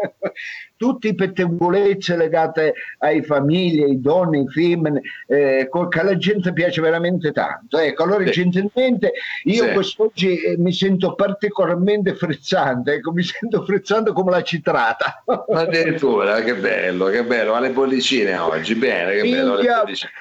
tutte 0.75 1.09
i 1.09 1.15
pettegolezze 1.15 2.15
legate 2.17 2.73
ai 2.99 3.21
famiglie, 3.21 3.83
ai 3.85 4.01
donne, 4.01 4.39
ai 4.39 4.47
femmine, 4.47 5.01
eh, 5.27 5.69
che 5.89 5.99
alla 5.99 6.17
gente 6.17 6.51
piace 6.53 6.81
veramente 6.81 7.31
tanto. 7.31 7.77
Ecco, 7.77 8.03
allora 8.03 8.25
Sì. 8.25 8.31
gentilmente 8.31 9.11
io 9.51 9.65
Sì. 9.65 9.71
quest'oggi 9.73 10.41
eh, 10.41 10.57
mi 10.57 10.71
sento 10.73 11.13
particolarmente 11.15 12.15
frizzante, 12.15 12.93
ecco, 12.93 13.11
mi 13.11 13.23
sento 13.23 13.63
frizzante 13.63 14.11
come 14.13 14.31
la 14.31 14.41
citrata. 14.41 15.23
Ma 15.25 15.43
addirittura, 15.61 16.41
che 16.41 16.55
bello, 16.55 17.05
che 17.05 17.23
bello, 17.23 17.53
alle 17.53 17.69
bollicine 17.71 18.37
oggi, 18.37 18.75
bene, 18.75 19.13
che 19.13 19.21
bello, 19.29 19.53
alle 19.53 19.61
Minchia, 19.61 19.81
bollicine. 19.83 20.11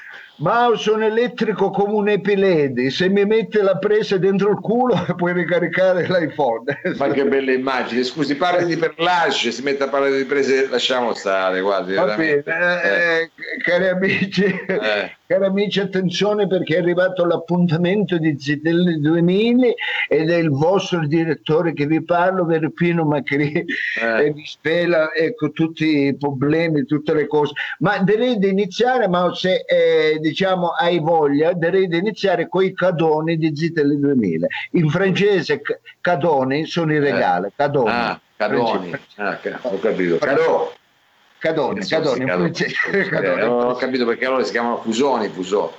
Ma 0.40 0.70
sono 0.74 1.04
elettrico 1.04 1.68
come 1.68 1.92
un 1.92 2.08
epilede, 2.08 2.88
se 2.88 3.10
mi 3.10 3.26
mette 3.26 3.60
la 3.60 3.76
presa 3.76 4.16
dentro 4.16 4.48
il 4.50 4.58
culo 4.58 4.94
puoi 5.14 5.34
ricaricare 5.34 6.06
l'iPhone. 6.08 6.80
Ma 6.96 7.08
che 7.10 7.26
belle 7.26 7.52
immagini, 7.52 8.02
scusi, 8.04 8.34
parli 8.36 8.64
di 8.64 8.78
perlasce, 8.78 9.52
si 9.52 9.60
mette 9.62 9.82
a 9.84 9.88
parlare 9.88 10.16
di 10.16 10.24
prese, 10.24 10.66
lasciamo 10.68 11.12
stare, 11.12 11.60
guardi, 11.60 11.92
Va 11.94 12.16
bene, 12.16 12.42
veramente. 12.42 12.82
eh, 12.82 13.20
eh, 13.22 13.30
cari 13.62 13.88
amici, 13.88 14.44
Eh. 14.44 15.18
Cari 15.30 15.44
amici, 15.44 15.78
attenzione 15.78 16.48
perché 16.48 16.74
è 16.74 16.78
arrivato 16.80 17.24
l'appuntamento 17.24 18.18
di 18.18 18.36
Zitelli 18.36 18.98
2000 18.98 19.68
ed 20.08 20.28
è 20.28 20.34
il 20.34 20.50
vostro 20.50 21.06
direttore 21.06 21.72
che 21.72 21.86
vi 21.86 22.02
parla, 22.02 22.42
Verpino 22.42 23.04
Macri, 23.04 23.52
Eh. 23.52 24.24
e 24.24 24.32
vi 24.32 24.44
svela 24.44 25.12
ecco, 25.14 25.52
tutti 25.52 26.06
i 26.06 26.16
problemi, 26.16 26.84
tutte 26.84 27.14
le 27.14 27.28
cose. 27.28 27.52
Ma 27.78 27.98
direi 27.98 28.38
di 28.38 28.48
iniziare, 28.48 29.06
ma 29.06 29.32
se 29.32 29.64
eh, 29.68 30.18
diciamo 30.18 30.70
hai 30.70 30.98
voglia, 30.98 31.52
direi 31.52 31.86
di 31.86 31.98
iniziare 31.98 32.48
con 32.48 32.64
i 32.64 32.74
cadoni 32.74 33.36
di 33.36 33.54
Zitelli 33.54 34.00
2000. 34.00 34.48
In 34.72 34.90
francese 34.90 35.60
cadoni 36.00 36.64
sono 36.64 36.92
i 36.92 36.98
regali, 36.98 37.52
cadoni. 37.54 37.88
Ah, 37.88 38.20
Cadoni, 38.36 38.90
ah, 39.16 39.38
ho 39.62 39.78
capito. 39.78 40.16
Cadoni, 40.16 40.70
cadoni, 41.40 41.80
in 41.80 41.86
francese, 41.86 42.74
Eh, 42.92 43.08
cadoni. 43.08 43.40
non 43.40 43.66
ho 43.66 43.74
capito 43.74 44.04
perché 44.04 44.26
allora 44.26 44.44
si 44.44 44.52
chiamano 44.52 44.80
fusoni, 44.82 45.28
fusò. 45.30 45.72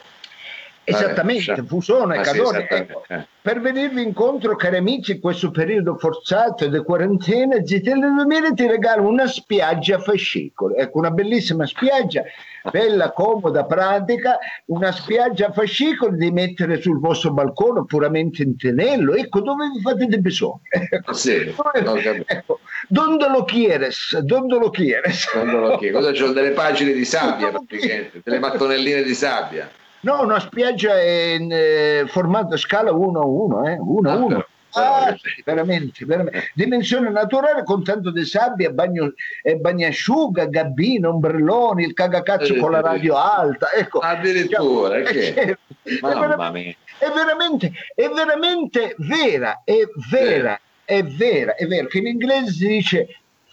Esattamente, 0.84 1.54
Vabbè, 1.54 1.68
Fusone, 1.68 2.18
Ah, 2.18 2.24
sì, 2.24 2.32
Cadone. 2.38 2.58
esattamente, 2.58 2.92
ecco. 2.94 3.04
eh. 3.10 3.28
Per 3.42 3.60
venirvi 3.62 4.02
incontro, 4.04 4.56
cari 4.56 4.78
amici, 4.78 5.14
in 5.14 5.20
questo 5.20 5.50
periodo 5.52 5.96
forzato 5.98 6.68
di 6.68 6.78
quarantena, 6.84 7.64
Zitelli 7.64 8.02
2000 8.02 8.52
ti 8.54 8.68
regala 8.68 9.02
una 9.02 9.26
spiaggia 9.28 9.96
a 9.96 10.00
fascicoli. 10.00 10.76
Ecco, 10.78 11.00
una 11.00 11.10
bellissima 11.12 11.66
spiaggia, 11.66 12.24
bella, 12.72 13.12
comoda, 13.12 13.66
pratica, 13.66 14.38
una 14.66 14.92
spiaggia 14.92 15.48
a 15.48 15.52
fascicoli 15.54 16.18
da 16.18 16.32
mettere 16.32 16.80
sul 16.82 17.00
vostro 17.00 17.32
balcone 17.32 17.84
puramente 17.86 18.44
in 18.44 18.58
tenello, 18.58 19.14
ecco, 19.16 19.40
dove 19.42 19.70
vi 19.76 19.82
fate 19.82 20.06
dei 20.06 20.20
bisogni. 20.22 20.62
Ecco. 20.70 21.14
Sì, 21.14 21.54
capito. 21.56 22.24
Ecco, 22.28 22.60
donde 22.88 23.28
lo 23.28 23.44
quieres, 23.44 24.18
donde 24.20 24.58
lo 24.58 24.70
quieres. 24.70 25.28
Non 25.34 25.62
lo 25.62 25.78
chiedo. 25.78 25.98
Cosa 26.00 26.12
c'ho 26.12 26.32
delle 26.32 26.52
pagine 26.52 26.92
di 26.94 27.06
sabbia 27.06 27.50
praticamente, 27.50 28.22
delle 28.24 28.40
mattonelline 28.40 29.02
di 29.04 29.14
sabbia. 29.16 29.68
No, 30.02 30.22
una 30.24 30.40
spiaggia 30.40 31.00
in 31.02 31.50
eh, 31.52 32.06
formato 32.08 32.58
scala 32.58 32.92
1 32.92 33.20
a 33.20 33.26
1, 33.26 33.68
eh? 33.68 33.78
1 33.80 34.10
a 34.10 34.14
Ah, 34.14 34.18
1. 34.18 34.28
però. 34.28 34.46
Ah, 34.74 35.16
veramente, 35.44 36.06
veramente. 36.06 36.52
Dimensione 36.54 37.10
naturale 37.10 37.64
con 37.66 37.84
tanto 37.84 38.10
di 38.10 38.24
sabbia, 38.24 38.72
bagno, 38.72 39.14
eh, 39.44 39.58
bagnasciuga, 39.58 40.46
gabbino, 40.46 41.10
ombrelloni, 41.10 41.84
il 41.84 41.94
cagacazzo 41.94 42.56
con 42.56 42.72
la 42.72 42.80
radio 42.80 43.16
alta. 43.18 43.70
Ecco, 43.74 44.00
Addirittura, 44.00 45.00
diciamo, 45.00 45.12
che... 45.12 45.58
è, 45.84 46.00
Mamma 46.00 46.52
mia. 46.52 46.74
è 46.98 47.10
veramente, 47.14 47.72
è 47.94 48.08
veramente 48.08 48.96
vera, 49.00 49.62
è 49.66 49.82
vera, 50.10 50.58
è 50.86 51.04
vera, 51.04 51.56
è 51.56 51.68
vera, 51.68 51.88
che 51.88 51.98
in 51.98 52.08
inglese 52.08 52.52
si 52.52 52.68
dice 52.68 53.08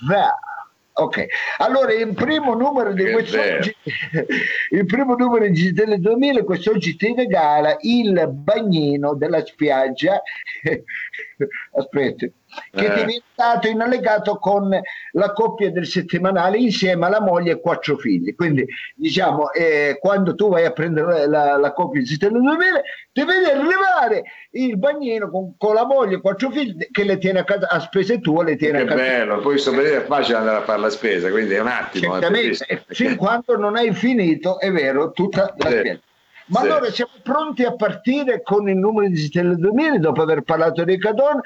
va. 0.07 0.33
Ok, 1.01 1.27
allora 1.59 1.93
il 1.93 2.13
primo 2.13 2.55
numero 2.55 2.93
di 2.93 3.09
quest'oggi, 3.13 3.73
il 4.71 4.85
primo 4.85 5.15
numero 5.15 5.47
di 5.47 5.53
GTL 5.53 5.95
2000 5.95 6.43
quest'oggi 6.43 6.97
ti 6.97 7.15
regala 7.15 7.77
il 7.83 8.29
bagnino 8.33 9.15
della 9.15 9.45
spiaggia, 9.45 10.21
aspetta, 11.79 12.27
che 12.71 12.85
Eh. 12.87 12.93
ti 12.95 13.05
viene 13.05 13.23
dato 13.35 13.69
in 13.69 13.81
allegato 13.81 14.37
con 14.39 14.69
la 15.13 15.33
coppia 15.33 15.71
del 15.71 15.87
settimanale 15.87 16.59
insieme 16.59 17.07
alla 17.07 17.21
moglie 17.21 17.53
e 17.53 17.61
quattro 17.61 17.97
figli. 17.97 18.35
Quindi 18.35 18.67
diciamo, 18.95 19.53
eh, 19.53 19.99
quando 20.01 20.35
tu 20.35 20.49
vai 20.49 20.65
a 20.65 20.73
prendere 20.73 21.27
la, 21.27 21.57
la 21.57 21.73
coppia 21.73 22.01
di 22.01 22.07
GTL 22.07 22.31
2000 22.31 22.81
ti 23.13 23.25
vedi 23.25 23.45
arrivare 23.51 24.23
il 24.53 24.77
bagnino 24.79 25.31
con, 25.31 25.57
con 25.57 25.75
la 25.75 25.85
moglie 25.87 26.17
e 26.17 26.21
quattro 26.21 26.51
figli 26.51 26.89
che 26.91 27.05
le 27.05 27.19
tiene 27.19 27.41
a 27.41 27.45
casa 27.45 27.67
a 27.69 27.81
spese 27.81 28.21
tue, 28.21 28.45
le 28.45 28.57
tiene 28.57 28.79
Che 28.79 28.85
a 28.85 28.87
casa 28.87 29.01
bello, 29.03 29.39
poi 29.41 29.59
sto 29.59 29.73
vedere 29.73 30.03
è 30.05 30.07
facile 30.07 30.39
andare 30.39 30.59
a 30.59 30.63
fare 30.63 30.81
la 30.81 30.91
spesa, 30.91 31.31
quindi 31.31 31.55
è 31.55 31.61
un 31.61 31.67
attimo. 31.69 32.17
è 32.17 32.21
Certamente, 32.21 32.85
fin 32.89 33.17
quando 33.17 33.57
non 33.57 33.77
hai 33.77 33.93
finito, 33.93 34.59
è 34.61 34.71
vero, 34.71 35.11
tutta 35.13 35.53
la 35.57 35.69
Sì. 35.71 35.77
spiaggia. 35.79 36.01
Ma 36.51 36.61
Sì. 36.61 36.67
allora 36.67 36.91
siamo 36.91 37.11
pronti 37.23 37.63
a 37.65 37.75
partire 37.75 38.41
con 38.43 38.69
il 38.71 38.77
numero 38.77 39.07
di 39.09 39.19
Stelle 39.19 39.55
2000 39.57 39.99
dopo 39.99 40.23
aver 40.23 40.41
parlato 40.43 40.83
di 40.83 40.97
Cadon. 40.97 41.41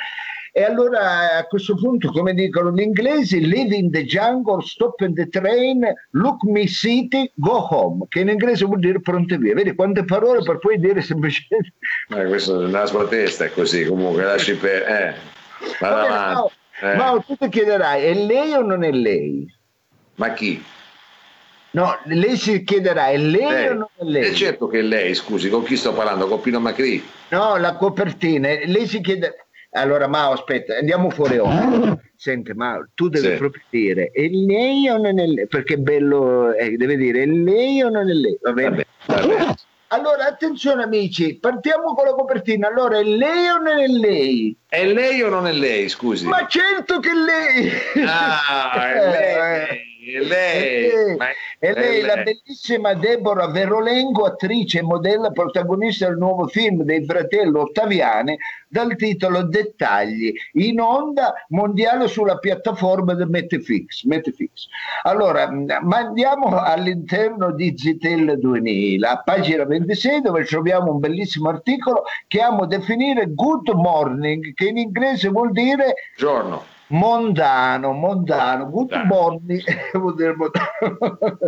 E 0.54 0.62
allora 0.62 1.38
a 1.38 1.44
questo 1.47 1.75
punto, 1.76 2.11
come 2.12 2.35
dicono 2.35 2.73
gli 2.73 2.82
inglesi, 2.82 3.40
live 3.40 3.75
in 3.75 3.90
the 3.90 4.04
jungle, 4.04 4.61
stop 4.62 5.00
in 5.00 5.14
the 5.14 5.26
train, 5.28 5.82
look 6.11 6.42
me 6.44 6.66
city, 6.66 7.30
go 7.37 7.66
home, 7.71 8.04
che 8.11 8.21
in 8.21 8.28
inglese 8.28 8.66
vuol 8.66 8.80
dire 8.80 9.00
pronte 9.00 9.38
via. 9.38 9.54
Vedi 9.54 9.75
quante 9.75 10.04
parole 10.04 10.42
per 10.42 10.59
poi 10.59 10.78
dire 10.78 11.00
semplicemente. 11.00 11.73
Eh, 12.14 12.26
questo 12.26 12.61
nella 12.61 12.85
sua 12.85 13.09
testa 13.09 13.47
è 13.47 13.50
così, 13.52 13.87
comunque 13.87 14.25
lasci 14.25 14.54
per... 14.56 14.82
Eh, 14.82 15.14
va 15.80 15.88
Va 15.88 16.02
bene, 16.02 16.14
avanti. 16.14 16.52
Eh, 16.82 16.94
Mao, 16.97 17.23
tu 17.23 17.35
ti 17.37 17.49
chiederai, 17.49 18.02
è 18.04 18.12
lei 18.14 18.52
o 18.52 18.61
non 18.61 18.85
è 18.85 18.90
lei? 18.90 19.50
Ma 20.16 20.35
chi? 20.35 20.62
No, 21.71 21.97
lei 22.04 22.37
si 22.37 22.62
chiederà, 22.64 23.06
è 23.06 23.16
lei, 23.16 23.40
Lei. 23.40 23.68
o 23.68 23.73
non 23.73 23.88
è 23.97 24.04
lei? 24.04 24.25
E 24.26 24.35
certo 24.35 24.66
che 24.66 24.82
lei, 24.82 25.14
scusi, 25.14 25.49
con 25.49 25.62
chi 25.62 25.76
sto 25.78 25.94
parlando? 25.94 26.26
Con 26.28 26.42
Pino 26.42 26.61
Macri? 26.61 27.02
No, 27.30 27.56
la 27.56 27.75
copertina, 27.76 28.49
lei 28.66 28.87
si 28.87 29.00
chiede... 29.00 29.42
Allora, 29.75 30.07
Mao, 30.07 30.33
aspetta, 30.33 30.76
andiamo 30.76 31.09
fuori 31.11 31.38
ora. 31.38 31.97
Senti, 32.14 32.52
Mao, 32.52 32.88
tu 32.95 33.09
devi 33.09 33.26
Sì. 33.31 33.37
proprio 33.37 33.62
dire, 33.71 34.11
è 34.12 34.29
lei 34.29 34.88
o 34.91 34.99
non 34.99 35.19
è 35.19 35.26
lei? 35.26 35.47
Perché 35.47 35.75
è 35.75 35.79
bello, 35.79 36.52
eh, 36.52 36.76
deve 36.76 36.97
dire, 36.97 37.23
è 37.23 37.26
lei 37.26 37.83
o 37.83 37.88
non 37.88 38.09
è 38.09 38.12
lei? 38.12 38.38
Va 38.43 38.52
bene? 38.52 38.87
Va 39.07 39.26
bene. 39.26 39.55
Allora, 39.88 40.26
attenzione 40.26 40.83
amici, 40.85 41.38
partiamo 41.38 41.95
con 41.95 42.05
la 42.07 42.12
copertina. 42.12 42.69
Allora, 42.69 42.99
è 42.99 43.02
lei 43.02 43.49
o 43.49 43.59
non 43.59 43.79
è 43.79 43.87
lei? 43.87 44.57
È 44.67 44.87
lei 44.87 45.21
o 45.23 45.29
non 45.29 45.47
è 45.47 45.52
lei, 45.52 45.88
scusi? 45.88 46.26
Ma 46.26 46.47
certo 46.47 46.99
che 47.00 47.11
è 47.11 47.14
lei! 47.14 48.07
Ah, 48.07 48.73
è 48.91 48.95
lei, 49.11 49.92
è 50.04 50.18
lei. 50.18 51.16
E 51.59 51.73
lei, 51.73 52.00
la 52.02 52.14
lei. 52.16 52.25
bellissima 52.25 52.94
Deborah 52.94 53.49
Verolengo, 53.49 54.25
attrice 54.25 54.80
e 54.80 54.82
modella 54.82 55.30
protagonista 55.30 56.09
del 56.09 56.16
nuovo 56.16 56.49
film 56.49 56.82
dei 56.82 57.04
fratelli 57.04 57.56
Ottaviani 57.56 58.37
dal 58.66 58.97
titolo 58.97 59.42
Dettagli, 59.44 60.32
in 60.54 60.80
onda 60.80 61.35
mondiale 61.49 62.09
sulla 62.09 62.38
piattaforma 62.38 63.14
di 63.14 63.25
Metafix. 63.26 64.04
Metafix. 64.04 64.66
Allora, 65.02 65.50
mh, 65.50 65.78
ma 65.82 65.99
andiamo 65.99 66.59
all'interno 66.59 67.52
di 67.52 67.75
Zitel 67.76 68.38
2000, 68.38 69.11
a 69.11 69.23
pagina 69.23 69.64
26, 69.64 70.23
dove 70.23 70.44
troviamo 70.44 70.92
un 70.92 70.99
bellissimo 70.99 71.49
articolo 71.50 72.04
che 72.26 72.40
amo 72.40 72.66
definire 72.66 73.32
Good 73.32 73.68
Morning, 73.68 74.52
che 74.54 74.66
in 74.66 74.78
inglese 74.78 75.28
vuol 75.28 75.52
dire 75.52 75.94
Giorno. 76.16 76.72
Mondano, 76.93 77.93
mondano, 77.93 78.69
vuol 78.71 79.39
dire 79.41 80.35
mondano. 80.35 81.39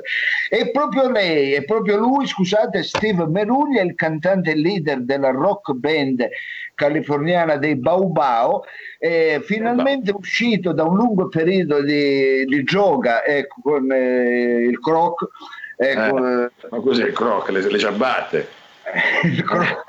è 0.48 0.70
proprio 0.70 1.10
lei, 1.10 1.52
è 1.52 1.64
proprio 1.64 1.96
lui, 1.96 2.26
scusate, 2.26 2.82
Steve 2.82 3.26
Meruglia, 3.26 3.82
il 3.82 3.94
cantante 3.94 4.54
leader 4.54 5.02
della 5.02 5.30
rock 5.30 5.72
band 5.72 6.26
californiana 6.74 7.56
dei 7.56 7.76
Bau 7.76 8.10
Bau, 8.10 8.62
è 8.98 9.40
finalmente 9.42 10.10
uscito 10.10 10.72
da 10.72 10.84
un 10.84 10.96
lungo 10.96 11.28
periodo 11.28 11.82
di, 11.82 12.44
di 12.46 12.64
gioca 12.64 13.24
ecco, 13.24 13.60
con 13.62 13.90
eh, 13.92 14.66
il 14.66 14.78
croc. 14.80 15.28
Ecco, 15.76 16.18
Eh, 16.18 16.50
ma 16.70 16.80
cos'è 16.80 17.06
il 17.06 17.12
croc? 17.12 17.48
Le, 17.50 17.70
le 17.70 17.78
ciabatte? 17.78 18.48
il 19.24 19.42
croc 19.42 19.84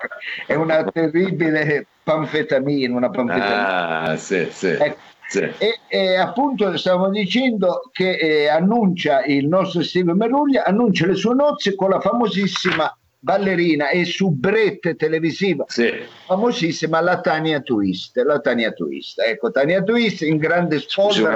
è 0.46 0.54
una 0.54 0.84
terribile 0.84 1.86
panfetamina, 2.04 2.96
una 2.96 3.10
panfetamina. 3.10 4.02
Ah, 4.02 4.16
sì, 4.18 4.48
sì. 4.52 4.68
Ecco. 4.68 5.14
Sì. 5.28 5.40
E, 5.58 5.80
e 5.88 6.16
appunto 6.16 6.76
stavamo 6.78 7.10
dicendo 7.10 7.82
che 7.92 8.18
eh, 8.18 8.48
annuncia 8.50 9.24
il 9.26 9.48
nostro 9.48 9.84
Steve 9.84 10.14
Meruglia, 10.14 10.64
annuncia 10.66 11.06
le 11.08 11.16
sue 11.16 11.34
nozze 11.36 11.76
con 11.76 11.90
la 11.90 12.00
famosissima 12.00 12.96
ballerina 13.26 13.90
e 13.90 14.06
soubrette 14.06 14.96
televisiva 14.96 15.66
Sì. 15.68 15.92
famosissima 16.28 17.02
la 17.02 17.20
Tania 17.22 17.60
Twist, 17.60 18.16
la 18.18 18.40
Tania 18.40 18.72
Twist. 18.72 19.20
Ecco, 19.20 19.50
Tania 19.50 19.82
Twist 19.82 20.22
in 20.22 20.38
grande 20.38 20.78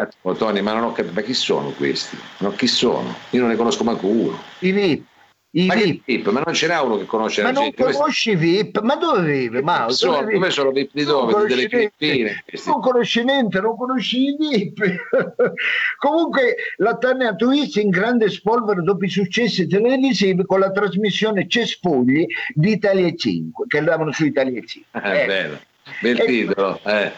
attimo, 0.03 0.35
Tony, 0.35 0.61
ma 0.61 0.73
non 0.73 0.83
ho 0.83 0.91
capito, 0.91 1.15
ma 1.15 1.21
chi 1.21 1.33
sono 1.33 1.71
questi? 1.71 2.15
No, 2.39 2.51
chi 2.51 2.67
sono? 2.67 3.15
Io 3.31 3.39
non 3.39 3.49
ne 3.49 3.55
conosco 3.55 3.83
manco 3.83 4.05
uno. 4.05 4.37
i 4.59 4.71
VIP, 4.71 5.03
i 5.51 5.65
Ma, 5.65 5.73
VIP. 5.73 6.01
VIP? 6.05 6.27
ma 6.29 6.41
non 6.45 6.53
ce 6.53 6.67
n'è 6.67 6.79
uno 6.79 6.97
che 6.97 7.05
conosce 7.05 7.41
Ma 7.41 7.47
la 7.47 7.53
non 7.53 7.63
gente. 7.63 7.81
Questi- 7.81 7.99
conosci 8.01 8.29
i 8.31 8.35
VIP? 8.35 8.79
Ma 8.81 8.95
dove 8.97 9.31
vive? 9.31 9.61
Ma 9.63 9.89
sono? 9.89 10.21
Dove 10.29 10.49
sono 10.51 10.69
VIP 10.71 10.89
di 10.93 11.03
dove? 11.03 11.31
Non 11.31 11.47
Delle 11.47 11.67
conosci 11.67 11.75
niente. 11.75 11.93
Filippine? 11.97 12.43
Non 12.65 12.81
conosci 12.81 13.23
niente, 13.23 13.59
non 13.61 13.75
conosci 13.77 14.17
i 14.23 14.35
VIP. 14.37 14.95
Comunque 15.97 16.55
la 16.77 16.97
Tania 16.97 17.33
Twist 17.35 17.77
in 17.77 17.89
grande 17.89 18.29
spolvero 18.29 18.83
dopo 18.83 19.05
i 19.05 19.09
successi 19.09 19.67
televisivi 19.67 20.45
con 20.45 20.59
la 20.59 20.71
trasmissione 20.71 21.47
Cespugli 21.47 22.25
di 22.53 22.71
Italia 22.71 23.11
5, 23.13 23.65
che 23.67 23.77
andavano 23.79 24.11
su 24.11 24.25
Italia 24.25 24.61
5. 24.63 25.01
Eh, 25.01 25.25
bello. 25.25 25.59
Bel 26.01 26.19
titolo. 26.23 26.79
Eh. 26.83 27.11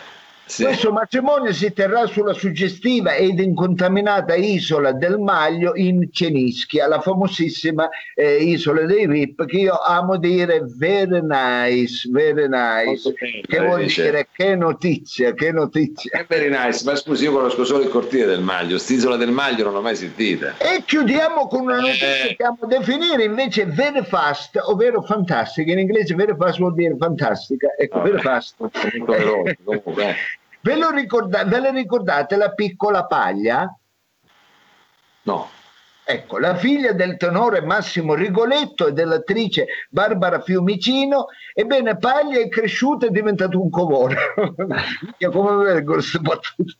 Sì. 0.45 0.63
Questo 0.65 0.91
matrimonio 0.91 1.53
si 1.53 1.71
terrà 1.71 2.05
sulla 2.07 2.33
suggestiva 2.33 3.13
ed 3.13 3.39
incontaminata 3.39 4.35
isola 4.35 4.91
del 4.91 5.17
Maglio 5.17 5.71
in 5.75 6.09
Cenischia, 6.11 6.87
la 6.87 6.99
famosissima 6.99 7.87
eh, 8.15 8.35
isola 8.35 8.81
dei 8.85 9.07
VIP, 9.07 9.45
che 9.45 9.57
io 9.57 9.79
amo 9.79 10.17
dire 10.17 10.61
very 10.77 11.21
nice, 11.23 12.09
very 12.11 12.49
nice, 12.49 13.13
bella, 13.13 13.41
che 13.47 13.59
vuol 13.65 13.81
dice. 13.83 14.03
dire 14.03 14.27
che 14.29 14.55
notizia, 14.57 15.33
che 15.33 15.51
notizia. 15.53 16.19
È 16.19 16.25
very 16.27 16.49
nice, 16.49 16.83
ma 16.83 16.95
scusi, 16.97 17.23
io 17.23 17.31
conosco 17.31 17.63
solo 17.63 17.83
il 17.83 17.89
cortile 17.89 18.25
del 18.25 18.41
Maglio, 18.41 18.77
st'isola 18.77 19.15
del 19.15 19.31
Maglio 19.31 19.63
non 19.63 19.73
l'ho 19.73 19.81
mai 19.81 19.95
sentita. 19.95 20.57
E 20.57 20.83
chiudiamo 20.85 21.47
con 21.47 21.61
una 21.61 21.79
notizia 21.79 22.25
Eh. 22.27 22.35
che 22.35 22.43
amo 22.43 22.57
definire 22.67 23.23
invece 23.23 23.65
very 23.67 24.03
fast, 24.03 24.57
ovvero 24.61 25.01
fantastica. 25.01 25.71
In 25.71 25.79
inglese 25.79 26.13
very 26.13 26.35
fast 26.37 26.57
vuol 26.59 26.73
dire 26.73 26.95
fantastica. 26.99 27.73
Ecco, 27.77 27.99
Vabbè, 27.99 28.09
very 28.09 28.21
fast. 28.21 28.55
molto 28.59 29.11
veloce, 29.13 29.57
comunque. 29.63 30.15
Ve, 30.61 30.75
lo 30.75 30.91
ricorda- 30.91 31.43
ve 31.43 31.59
la 31.59 31.71
ricordate 31.71 32.35
la 32.35 32.53
piccola 32.53 33.05
paglia? 33.05 33.67
No. 35.23 35.49
Ecco, 36.03 36.39
la 36.39 36.55
figlia 36.55 36.93
del 36.93 37.15
tenore 37.15 37.61
Massimo 37.61 38.15
Rigoletto 38.15 38.87
e 38.87 38.91
dell'attrice 38.91 39.67
Barbara 39.89 40.41
Fiumicino, 40.41 41.27
ebbene 41.53 41.97
Paglia 41.97 42.39
è 42.39 42.49
cresciuta 42.49 43.05
e 43.05 43.09
è 43.09 43.11
diventato 43.11 43.61
un 43.61 43.69
covone. 43.69 44.15
Io 45.19 45.29
come 45.31 45.63
vengo 45.63 45.93
queste 45.93 46.19
battute? 46.19 46.77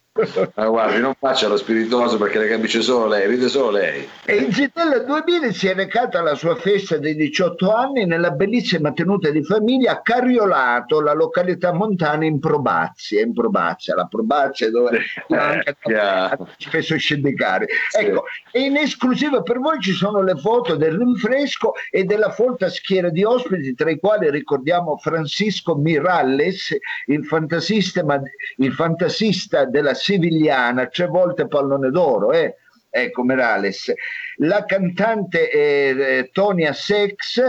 Ma 0.56 0.68
guardi, 0.68 1.00
non 1.00 1.14
faccia 1.18 1.48
lo 1.48 1.56
spiritoso 1.56 2.18
perché 2.18 2.38
le 2.38 2.50
capisce 2.50 2.82
solo 2.82 3.08
lei, 3.08 3.28
ride 3.28 3.48
solo 3.48 3.70
lei. 3.70 4.06
E 4.26 4.36
in 4.36 4.52
Zitella 4.52 5.00
2000 5.00 5.54
si 5.54 5.68
è 5.68 5.74
recata 5.74 6.20
alla 6.20 6.36
sua 6.36 6.58
festa 6.58 6.98
dei 6.98 7.16
18 7.16 7.74
anni 7.74 8.06
nella 8.06 8.32
bellissima 8.32 8.92
tenuta 8.92 9.30
di 9.30 9.42
famiglia 9.42 9.94
a 9.94 10.02
Cariolato, 10.02 11.00
la 11.00 11.14
località 11.14 11.72
montana 11.72 12.26
in 12.26 12.40
Probazia, 12.40 13.22
in 13.22 13.32
Probazia, 13.32 13.96
la 13.96 14.06
Probazia 14.08 14.70
dove 14.70 15.00
Eh, 15.28 16.38
spesso 16.58 16.98
scendicare. 16.98 17.68
Sì. 17.90 18.06
Ecco, 18.06 18.24
e 18.52 18.60
in 18.60 18.76
esclusiva 18.76 19.42
per 19.42 19.60
voi 19.60 19.80
ci 19.80 19.94
sono 19.94 20.22
le 20.22 20.36
foto 20.36 20.76
del 20.76 20.98
rinfresco 20.98 21.72
e 21.90 22.04
della 22.04 22.32
folta 22.32 22.70
schiera 22.70 23.10
di 23.10 23.24
ospiti, 23.24 23.74
tra 23.76 23.90
i 23.90 23.98
quali 23.98 24.30
ricordiamo 24.30 24.98
Francisco 24.98 25.76
Miralles, 25.76 26.76
il 27.06 27.26
fantasista, 27.26 28.04
ma- 28.04 28.22
il 28.58 28.74
fantasista 28.74 29.64
della 29.64 29.94
Sivigliana, 30.02 30.88
tre 30.88 31.06
volte 31.06 31.48
pallone 31.48 31.92
d'oro, 31.92 32.32
eh? 32.32 32.56
ecco 32.92 33.24
Merales, 33.24 33.94
la 34.38 34.66
cantante 34.66 35.50
eh, 35.50 36.30
Tonia 36.34 36.74
Sex, 36.74 37.42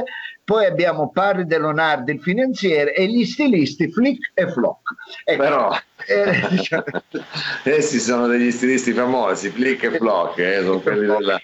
poi 0.45 0.67
abbiamo 0.67 1.11
Parri 1.11 1.47
De 1.47 1.59
Leonardo, 1.59 2.13
il 2.13 2.21
finanziere, 2.21 2.95
e 2.95 3.07
gli 3.07 3.25
stilisti 3.25 3.91
Flick 3.91 4.31
e 4.35 4.49
Flock. 4.49 4.95
Ecco, 5.25 5.43
Però 5.43 5.77
eh, 6.07 6.47
diciamo... 6.51 6.85
essi 7.65 7.99
sono 7.99 8.27
degli 8.27 8.51
stilisti 8.51 8.93
famosi, 8.93 9.51
Flick 9.51 9.85
e 9.85 9.91
Flock, 9.97 10.39
eh, 10.39 10.61
sono 10.63 10.81
quelli 10.81 11.07
della 11.07 11.41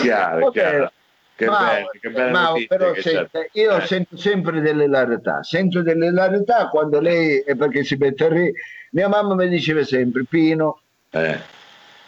chiara, 0.00 0.46
okay. 0.46 0.52
chiara. 0.52 0.92
Che 1.40 1.46
ma, 1.46 1.58
bello, 1.58 1.90
che 1.98 2.10
bella 2.10 2.30
ma 2.30 2.52
però 2.68 2.94
senta, 2.96 3.46
io 3.52 3.76
eh. 3.76 3.86
sento 3.86 4.14
sempre 4.18 4.60
delle 4.60 4.86
larità, 4.86 5.42
sento 5.42 5.80
delle 5.80 6.12
larità 6.12 6.68
quando 6.68 7.00
lei, 7.00 7.38
è 7.38 7.56
perché 7.56 7.82
si 7.82 7.96
mette 7.96 8.24
a 8.26 8.28
ri, 8.28 8.52
mia 8.90 9.08
mamma 9.08 9.34
mi 9.34 9.48
diceva 9.48 9.84
sempre, 9.84 10.24
Pino, 10.28 10.80
eh. 11.10 11.38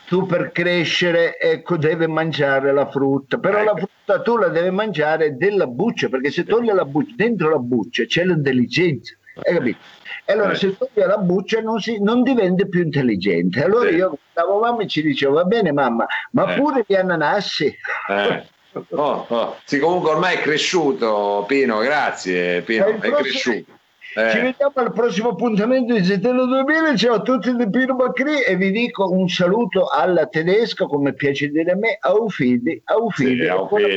tu 0.07 0.27
per 0.27 0.53
crescere 0.53 1.38
ecco, 1.38 1.77
devi 1.77 2.07
mangiare 2.07 2.73
la 2.73 2.88
frutta, 2.88 3.38
però 3.38 3.59
ecco. 3.59 3.73
la 3.73 3.77
frutta 3.77 4.23
tu 4.23 4.37
la 4.37 4.49
devi 4.49 4.71
mangiare 4.71 5.37
della 5.37 5.66
buccia, 5.66 6.09
perché 6.09 6.31
se 6.31 6.45
togli 6.45 6.71
la 6.71 6.85
buccia, 6.85 7.14
dentro 7.16 7.51
la 7.51 7.59
buccia 7.59 8.05
c'è 8.05 8.25
l'intelligenza, 8.25 9.14
hai 9.45 9.55
capito? 9.55 9.79
E 10.25 10.33
allora 10.33 10.53
eh. 10.53 10.57
se 10.57 10.77
toglie 10.77 11.07
la 11.07 11.18
buccia 11.18 11.61
non, 11.61 11.81
si, 11.81 12.01
non, 12.01 12.23
diventa 12.23 12.64
più 12.66 12.83
intelligente. 12.83 13.64
Allora 13.64 13.88
sì. 13.88 13.97
io 13.97 14.18
guardavo 14.35 14.61
mamma 14.61 14.83
e 14.83 14.87
ci 14.87 15.03
dicevo, 15.03 15.35
va 15.35 15.45
bene 15.45 15.73
mamma, 15.73 16.07
ma 16.33 16.53
eh. 16.53 16.57
pure 16.59 16.85
gli 16.87 16.95
ananassi. 16.95 17.75
Eh. 18.09 18.51
Oh, 18.92 19.27
oh. 19.29 19.57
Sì, 19.66 19.79
comunque 19.79 20.12
ormai 20.12 20.37
è 20.37 20.40
cresciuto 20.40 21.45
Pino, 21.47 21.81
grazie 21.81 22.62
Pino, 22.62 22.87
è, 22.87 22.95
prossimo... 22.95 23.16
cresciuto. 23.16 23.73
Eh. 24.14 24.31
Ci 24.31 24.40
vediamo 24.40 24.72
al 24.75 24.92
prossimo 24.92 25.31
appuntamento 25.31 25.94
di 25.94 26.05
Zettello 26.05 26.44
2000. 26.44 26.96
Ciao 26.96 27.14
a 27.14 27.22
tutti 27.22 27.55
di 27.55 27.70
Pino 27.70 27.94
Macri 27.94 28.42
e 28.42 28.57
vi 28.57 28.70
dico 28.70 29.11
un 29.11 29.27
saluto 29.29 29.87
alla 29.87 30.27
tedesca, 30.27 30.85
come 30.85 31.14
piace 31.14 31.48
dire 31.48 31.72
a 31.72 31.77
me, 31.77 31.96
Aufidi, 31.98 32.83
Aufidi. 32.85 33.40
Sì, 33.40 33.46
Aufidi. 33.48 33.94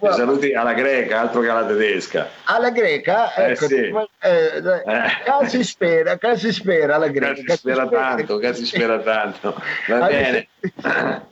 Ti 0.00 0.12
saluti 0.12 0.52
alla 0.52 0.74
greca, 0.74 1.18
altro 1.22 1.40
che 1.40 1.48
alla 1.48 1.66
tedesca. 1.66 2.28
Alla 2.44 2.70
greca? 2.70 3.34
Eh, 3.34 3.50
ecco, 3.50 3.66
sì. 3.66 3.74
eh, 3.74 4.62
eh. 4.62 5.48
si 5.48 5.64
spera, 5.64 6.16
si 6.36 6.52
spera 6.52 6.94
alla 6.94 7.08
greca. 7.08 7.34
Si 7.34 7.56
spera 7.56 7.88
tanto, 7.88 8.40
si 8.54 8.64
spera 8.64 9.00
tanto. 9.00 9.60
Va 9.88 10.06
bene. 10.06 10.46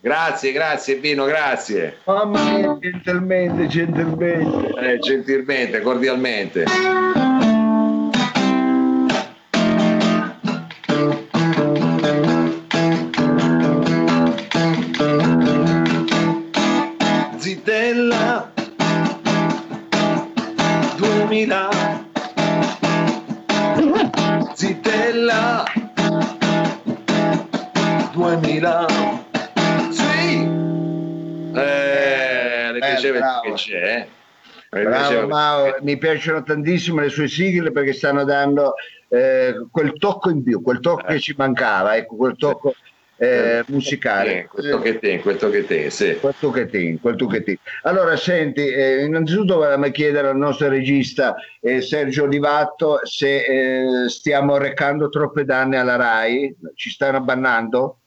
grazie, 0.01 0.51
grazie 0.51 0.97
Pino, 0.97 1.27
grazie. 1.27 1.99
Mamma 2.07 2.43
mia, 2.43 2.77
gentilmente, 2.81 3.69
gentilmente. 3.69 4.81
Eh, 4.81 4.99
gentilmente, 4.99 5.81
cordialmente. 5.81 6.65
C'è 33.57 34.09
eh? 34.71 34.83
Bravo 34.83 35.27
Mao, 35.27 35.77
mi 35.81 35.97
piacciono 35.97 36.43
tantissimo 36.43 37.01
le 37.01 37.09
sue 37.09 37.29
sigle 37.29 37.73
perché 37.73 37.93
stanno 37.93 38.25
dando 38.25 38.75
eh, 39.09 39.67
quel 39.71 39.95
tocco 39.99 40.31
in 40.31 40.43
più, 40.43 40.61
quel 40.63 40.81
tocco 40.81 41.07
eh. 41.07 41.15
che 41.15 41.21
ci 41.21 41.35
mancava, 41.37 41.97
ecco, 41.97 42.17
quel 42.17 42.37
tocco 42.37 42.75
eh, 43.17 43.65
musicale. 43.69 44.47
Questo 44.51 44.81
che 44.81 44.99
te, 44.99 45.21
questo 45.21 45.49
che 45.49 45.65
te, 45.65 45.91
sì. 45.91 46.19
Te. 46.21 47.59
Allora, 47.83 48.17
senti, 48.17 48.67
eh, 48.67 49.05
innanzitutto 49.05 49.57
vorrei 49.57 49.91
chiedere 49.93 50.29
al 50.29 50.37
nostro 50.37 50.69
regista 50.69 51.37
eh, 51.61 51.81
Sergio 51.81 52.25
Olivatto 52.25 53.01
se 53.05 53.45
eh, 54.05 54.09
stiamo 54.09 54.59
recando 54.59 55.09
troppe 55.09 55.45
danne 55.45 55.79
alla 55.79 55.97
RAI, 55.97 56.55
ci 56.75 56.91
stanno 56.91 57.21
bannando? 57.21 58.01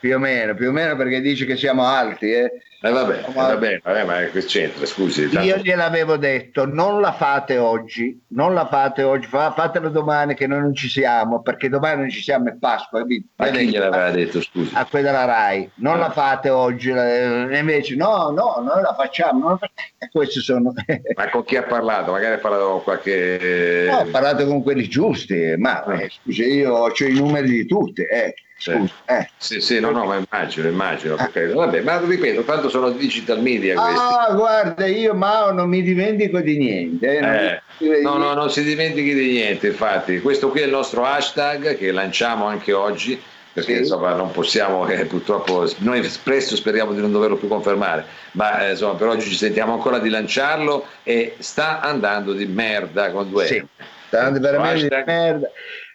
Più 0.00 0.14
o 0.14 0.18
meno, 0.18 0.54
più 0.54 0.68
o 0.68 0.72
meno 0.72 0.96
perché 0.96 1.20
dice 1.20 1.44
che 1.44 1.56
siamo 1.56 1.84
alti, 1.84 2.32
eh. 2.32 2.50
Eh 2.82 2.90
vabbè, 2.90 3.24
eh, 3.28 3.32
vabbè, 3.34 3.80
vabbè, 3.84 4.04
ma 4.04 4.16
che 4.30 4.42
c'entra, 4.42 4.86
scusi. 4.86 5.28
Tanto... 5.28 5.46
Io 5.46 5.58
gliel'avevo 5.58 6.16
detto, 6.16 6.64
non 6.64 7.02
la 7.02 7.12
fate 7.12 7.58
oggi, 7.58 8.18
non 8.28 8.54
la 8.54 8.66
fate 8.66 9.02
oggi, 9.02 9.26
fatela 9.26 9.90
domani 9.90 10.34
che 10.34 10.46
noi 10.46 10.60
non 10.60 10.74
ci 10.74 10.88
siamo, 10.88 11.42
perché 11.42 11.68
domani 11.68 12.00
non 12.00 12.08
ci 12.08 12.22
siamo 12.22 12.48
è 12.48 12.54
Pasqua. 12.58 13.04
Ma 13.36 13.48
chi 13.48 13.68
gliel'aveva 13.68 14.10
detto, 14.10 14.40
scusi? 14.40 14.74
A 14.74 14.86
quella 14.86 15.10
della 15.10 15.24
RAI, 15.26 15.70
non 15.74 15.96
ah. 15.96 15.98
la 15.98 16.10
fate 16.10 16.48
oggi, 16.48 16.88
e 16.88 17.58
invece 17.58 17.96
no, 17.96 18.30
no, 18.30 18.62
noi 18.66 18.80
la 18.80 18.94
facciamo. 18.96 19.48
Non... 19.48 19.58
Questi 20.10 20.40
sono... 20.40 20.72
ma 21.16 21.28
con 21.28 21.44
chi 21.44 21.56
ha 21.56 21.64
parlato? 21.64 22.12
Magari 22.12 22.36
ha 22.36 22.38
parlato 22.38 22.66
con 22.70 22.82
qualche... 22.82 23.88
No, 23.90 23.98
ho 23.98 24.06
parlato 24.06 24.46
con 24.46 24.62
quelli 24.62 24.88
giusti, 24.88 25.54
ma 25.58 25.82
ah. 25.82 26.00
eh, 26.00 26.08
scusi, 26.08 26.44
io 26.44 26.72
ho 26.72 26.90
i 26.96 27.12
numeri 27.12 27.50
di 27.50 27.66
tutti, 27.66 28.00
eh. 28.04 28.34
Scusa, 28.60 28.92
eh. 29.06 29.30
Sì, 29.38 29.62
sì, 29.62 29.80
no, 29.80 29.90
no, 29.90 30.04
ma 30.04 30.16
immagino, 30.16 30.68
immagino. 30.68 31.16
Eh. 31.16 31.46
Vabbè, 31.46 31.80
ma 31.80 31.98
ripeto, 31.98 32.42
tanto 32.42 32.68
sono 32.68 32.90
digital 32.90 33.40
media 33.40 33.74
questi. 33.74 33.98
Ah, 33.98 34.34
guarda, 34.34 34.84
io 34.84 35.14
Mao 35.14 35.50
non 35.50 35.70
mi 35.70 35.82
dimentico 35.82 36.40
di 36.40 36.58
niente. 36.58 37.18
Eh, 37.18 37.62
eh, 37.78 38.02
no, 38.02 38.18
no, 38.18 38.34
non 38.34 38.50
si 38.50 38.62
dimentichi 38.62 39.14
di 39.14 39.30
niente, 39.30 39.68
infatti. 39.68 40.20
Questo 40.20 40.50
qui 40.50 40.60
è 40.60 40.64
il 40.64 40.70
nostro 40.72 41.06
hashtag 41.06 41.78
che 41.78 41.90
lanciamo 41.90 42.44
anche 42.44 42.74
oggi, 42.74 43.18
perché 43.50 43.76
sì. 43.76 43.80
insomma 43.80 44.12
non 44.12 44.30
possiamo, 44.30 44.86
eh, 44.86 45.06
purtroppo, 45.06 45.66
noi 45.78 46.04
spesso 46.04 46.54
speriamo 46.54 46.92
di 46.92 47.00
non 47.00 47.12
doverlo 47.12 47.36
più 47.36 47.48
confermare, 47.48 48.04
ma 48.32 48.66
eh, 48.66 48.72
insomma 48.72 48.92
per 48.96 49.08
oggi 49.08 49.26
ci 49.26 49.36
sentiamo 49.36 49.72
ancora 49.72 49.98
di 49.98 50.10
lanciarlo 50.10 50.84
e 51.02 51.34
sta 51.38 51.80
andando 51.80 52.34
di 52.34 52.44
merda 52.44 53.10
con 53.10 53.30
due. 53.30 53.46
Sì, 53.46 53.64
sta 54.08 54.18
andando 54.18 54.40
veramente 54.40 54.84
hashtag... 54.84 55.06
di 55.06 55.12
merda. 55.12 55.50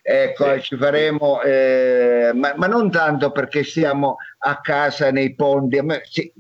Ecco, 0.08 0.54
sì. 0.54 0.62
ci 0.62 0.78
faremo, 0.78 1.42
eh, 1.42 2.30
ma, 2.36 2.54
ma, 2.56 2.68
non 2.68 2.92
tanto 2.92 3.32
perché 3.32 3.64
siamo 3.64 4.18
a 4.38 4.62
casa 4.62 5.10
nei 5.10 5.34
ponti, 5.34 5.82
me, 5.82 6.02
sì, 6.04 6.32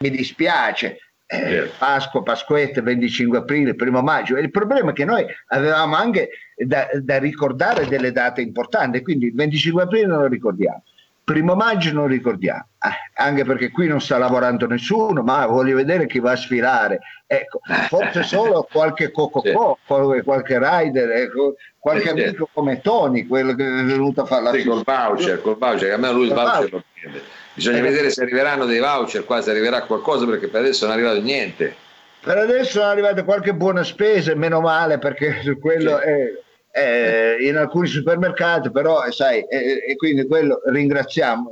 mi 0.00 0.10
dispiace. 0.10 0.98
Eh, 1.24 1.70
Pasqua, 1.78 2.22
Pasquetta, 2.22 2.82
25 2.82 3.38
aprile, 3.38 3.74
1 3.78 4.02
maggio. 4.02 4.36
il 4.36 4.50
problema 4.50 4.90
è 4.90 4.92
che 4.92 5.06
noi 5.06 5.24
avevamo 5.46 5.96
anche 5.96 6.28
da, 6.54 6.88
da 7.00 7.18
ricordare 7.18 7.86
delle 7.86 8.12
date 8.12 8.42
importanti, 8.42 9.00
quindi 9.00 9.28
il 9.28 9.34
25 9.34 9.82
aprile 9.82 10.06
non 10.06 10.20
lo 10.20 10.26
ricordiamo 10.26 10.82
primo 11.30 11.54
maggio 11.54 11.92
non 11.92 12.08
ricordiamo, 12.08 12.66
eh, 12.82 13.22
anche 13.22 13.44
perché 13.44 13.70
qui 13.70 13.86
non 13.86 14.00
sta 14.00 14.18
lavorando 14.18 14.66
nessuno, 14.66 15.22
ma 15.22 15.46
voglio 15.46 15.76
vedere 15.76 16.08
chi 16.08 16.18
va 16.18 16.32
a 16.32 16.36
sfilare. 16.36 16.98
Ecco, 17.24 17.60
forse 17.86 18.24
solo 18.24 18.66
qualche 18.68 19.12
cococò, 19.12 19.78
sì. 19.86 20.22
qualche 20.24 20.58
rider, 20.58 21.10
ecco, 21.12 21.54
qualche 21.78 22.08
sì, 22.08 22.08
amico 22.08 22.46
sì. 22.46 22.50
come 22.52 22.80
Tony, 22.80 23.28
quello 23.28 23.54
che 23.54 23.64
è 23.64 23.84
venuto 23.84 24.22
a 24.22 24.24
fare 24.24 24.42
la 24.42 24.52
sì, 24.52 24.64
col 24.64 24.82
voucher, 24.82 25.40
col 25.40 25.56
voucher, 25.56 25.86
che 25.86 25.92
almeno 25.92 26.14
lui 26.14 26.26
il 26.26 26.34
voucher 26.34 26.72
lo 26.72 26.82
prende. 27.00 27.22
Bisogna 27.54 27.78
eh, 27.78 27.82
vedere 27.82 28.10
se 28.10 28.22
arriveranno 28.22 28.64
dei 28.64 28.80
voucher, 28.80 29.24
qua 29.24 29.40
se 29.40 29.50
arriverà 29.50 29.82
qualcosa, 29.84 30.26
perché 30.26 30.48
per 30.48 30.62
adesso 30.62 30.86
non 30.86 30.94
è 30.94 30.98
arrivato 30.98 31.20
niente. 31.20 31.76
Per 32.20 32.36
adesso 32.36 32.80
è 32.80 32.84
arrivata 32.84 33.22
qualche 33.22 33.54
buona 33.54 33.84
spesa, 33.84 34.34
meno 34.34 34.60
male, 34.60 34.98
perché 34.98 35.56
quello 35.60 36.00
è 36.00 36.32
eh, 36.72 37.36
in 37.40 37.56
alcuni 37.56 37.86
supermercati, 37.86 38.70
però 38.70 39.04
eh, 39.04 39.12
sai, 39.12 39.40
eh, 39.48 39.84
e 39.88 39.96
quindi 39.96 40.26
quello 40.26 40.60
ringraziamo. 40.64 41.50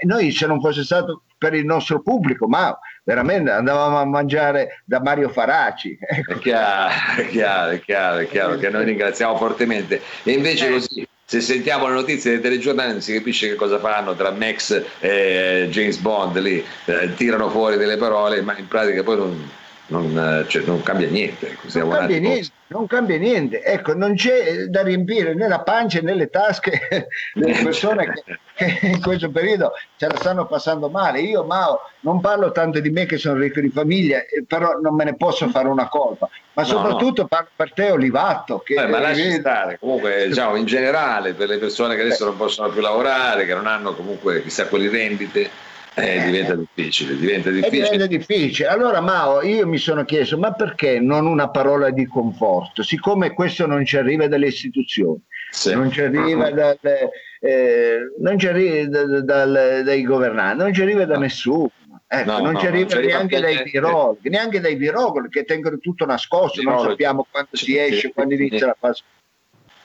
E 0.00 0.06
noi 0.06 0.30
se 0.30 0.46
non 0.46 0.60
fosse 0.60 0.84
stato 0.84 1.22
per 1.38 1.54
il 1.54 1.64
nostro 1.64 2.02
pubblico, 2.02 2.46
ma 2.48 2.76
veramente 3.04 3.50
andavamo 3.50 3.98
a 3.98 4.04
mangiare 4.04 4.82
da 4.84 5.00
Mario 5.00 5.28
Faraci. 5.28 5.96
Ecco. 6.18 6.32
È 6.32 6.38
chiaro, 6.38 6.90
è 7.16 7.28
chiaro, 7.28 7.70
è 7.70 7.80
chiaro, 7.80 8.18
è 8.18 8.28
chiaro 8.28 8.56
che 8.56 8.70
noi 8.70 8.84
ringraziamo 8.84 9.36
fortemente. 9.36 10.00
E 10.24 10.32
invece 10.32 10.68
eh. 10.68 10.70
così, 10.70 11.08
se 11.24 11.40
sentiamo 11.40 11.86
le 11.86 11.94
notizie 11.94 12.32
dei 12.32 12.40
telegiornali 12.40 12.92
non 12.92 13.00
si 13.00 13.12
capisce 13.12 13.48
che 13.48 13.54
cosa 13.54 13.78
fanno 13.78 14.14
tra 14.14 14.30
Max 14.30 14.82
e 14.98 15.68
James 15.70 15.98
Bond, 15.98 16.38
lì 16.38 16.64
eh, 16.86 17.14
tirano 17.14 17.48
fuori 17.50 17.76
delle 17.76 17.96
parole, 17.96 18.40
ma 18.42 18.56
in 18.56 18.66
pratica 18.66 19.02
poi 19.02 19.16
non 19.16 19.50
non, 19.88 20.44
cioè, 20.48 20.62
non 20.64 20.82
cambia 20.82 21.08
niente. 21.08 21.50
Ecco, 21.50 21.78
non 21.78 21.90
cambia 21.90 22.18
niente, 22.18 22.50
non 22.68 22.86
cambia 22.86 23.18
niente, 23.18 23.62
ecco, 23.62 23.94
non 23.94 24.14
c'è 24.14 24.64
da 24.66 24.82
riempire 24.82 25.34
né 25.34 25.48
la 25.48 25.60
pancia 25.60 26.00
né 26.00 26.14
le 26.14 26.28
tasche 26.28 27.08
delle 27.32 27.62
persone 27.62 28.12
che, 28.12 28.38
che, 28.54 28.86
in 28.86 29.00
questo 29.00 29.30
periodo 29.30 29.72
ce 29.96 30.08
la 30.08 30.16
stanno 30.16 30.46
passando 30.46 30.88
male. 30.88 31.20
Io, 31.20 31.44
Mao, 31.44 31.80
non 32.00 32.20
parlo 32.20 32.52
tanto 32.52 32.80
di 32.80 32.90
me 32.90 33.06
che 33.06 33.16
sono 33.16 33.38
ricco 33.38 33.60
di 33.60 33.70
famiglia, 33.70 34.18
eh, 34.26 34.44
però 34.46 34.78
non 34.80 34.94
me 34.94 35.04
ne 35.04 35.16
posso 35.16 35.48
fare 35.48 35.68
una 35.68 35.88
colpa, 35.88 36.28
ma 36.52 36.62
no, 36.62 36.68
soprattutto 36.68 37.22
no. 37.22 37.28
parlo 37.28 37.48
per 37.56 37.72
te, 37.72 37.90
Olivatto. 37.90 38.58
Che, 38.58 38.74
eh, 38.74 38.86
ma 38.86 38.98
lasci 38.98 39.30
stare, 39.32 39.78
comunque, 39.78 40.26
diciamo, 40.28 40.56
in 40.56 40.66
generale, 40.66 41.32
per 41.32 41.48
le 41.48 41.56
persone 41.56 41.94
che 41.94 42.02
adesso 42.02 42.26
non 42.26 42.36
possono 42.36 42.68
più 42.68 42.82
lavorare, 42.82 43.46
che 43.46 43.54
non 43.54 43.66
hanno 43.66 43.94
comunque 43.94 44.42
chissà 44.42 44.66
quali 44.66 44.88
rendite 44.88 45.67
eh, 45.98 46.24
diventa 46.24 46.54
difficile, 46.54 47.16
diventa 47.16 47.50
difficile. 47.50 47.82
diventa 47.82 48.06
difficile. 48.06 48.68
Allora 48.68 49.00
Mao, 49.00 49.42
io 49.42 49.66
mi 49.66 49.78
sono 49.78 50.04
chiesto, 50.04 50.38
ma 50.38 50.52
perché 50.52 51.00
non 51.00 51.26
una 51.26 51.50
parola 51.50 51.90
di 51.90 52.06
conforto? 52.06 52.82
Siccome 52.82 53.32
questo 53.32 53.66
non 53.66 53.84
ci 53.84 53.96
arriva 53.96 54.28
dalle 54.28 54.46
istituzioni, 54.46 55.20
sì. 55.50 55.74
non 55.74 55.90
ci 55.90 56.02
arriva 56.02 56.50
dalle, 56.50 57.10
eh, 57.40 57.98
non 58.20 58.38
ci 58.38 58.46
arriva 58.46 59.04
da, 59.04 59.20
da, 59.22 59.82
dai 59.82 60.02
governanti, 60.04 60.62
non 60.62 60.72
ci 60.72 60.82
arriva 60.82 61.04
da 61.04 61.14
no. 61.14 61.20
nessuno. 61.20 61.70
Ecco, 62.10 62.30
no, 62.30 62.38
non 62.38 62.52
no, 62.52 62.58
ci 62.60 62.66
arriva 62.66 62.94
non 62.94 63.04
neanche 63.04 63.40
dai 63.40 63.62
virologhi, 63.64 64.28
neanche 64.30 64.60
dai 64.60 64.76
virologhi 64.76 65.28
che 65.28 65.44
tengono 65.44 65.78
tutto 65.78 66.06
nascosto, 66.06 66.62
non 66.62 66.80
sappiamo 66.80 67.26
quando 67.30 67.50
si 67.52 67.76
esce, 67.76 68.12
quando 68.12 68.34
inizia 68.34 68.66
la 68.66 68.76
fase. 68.78 69.02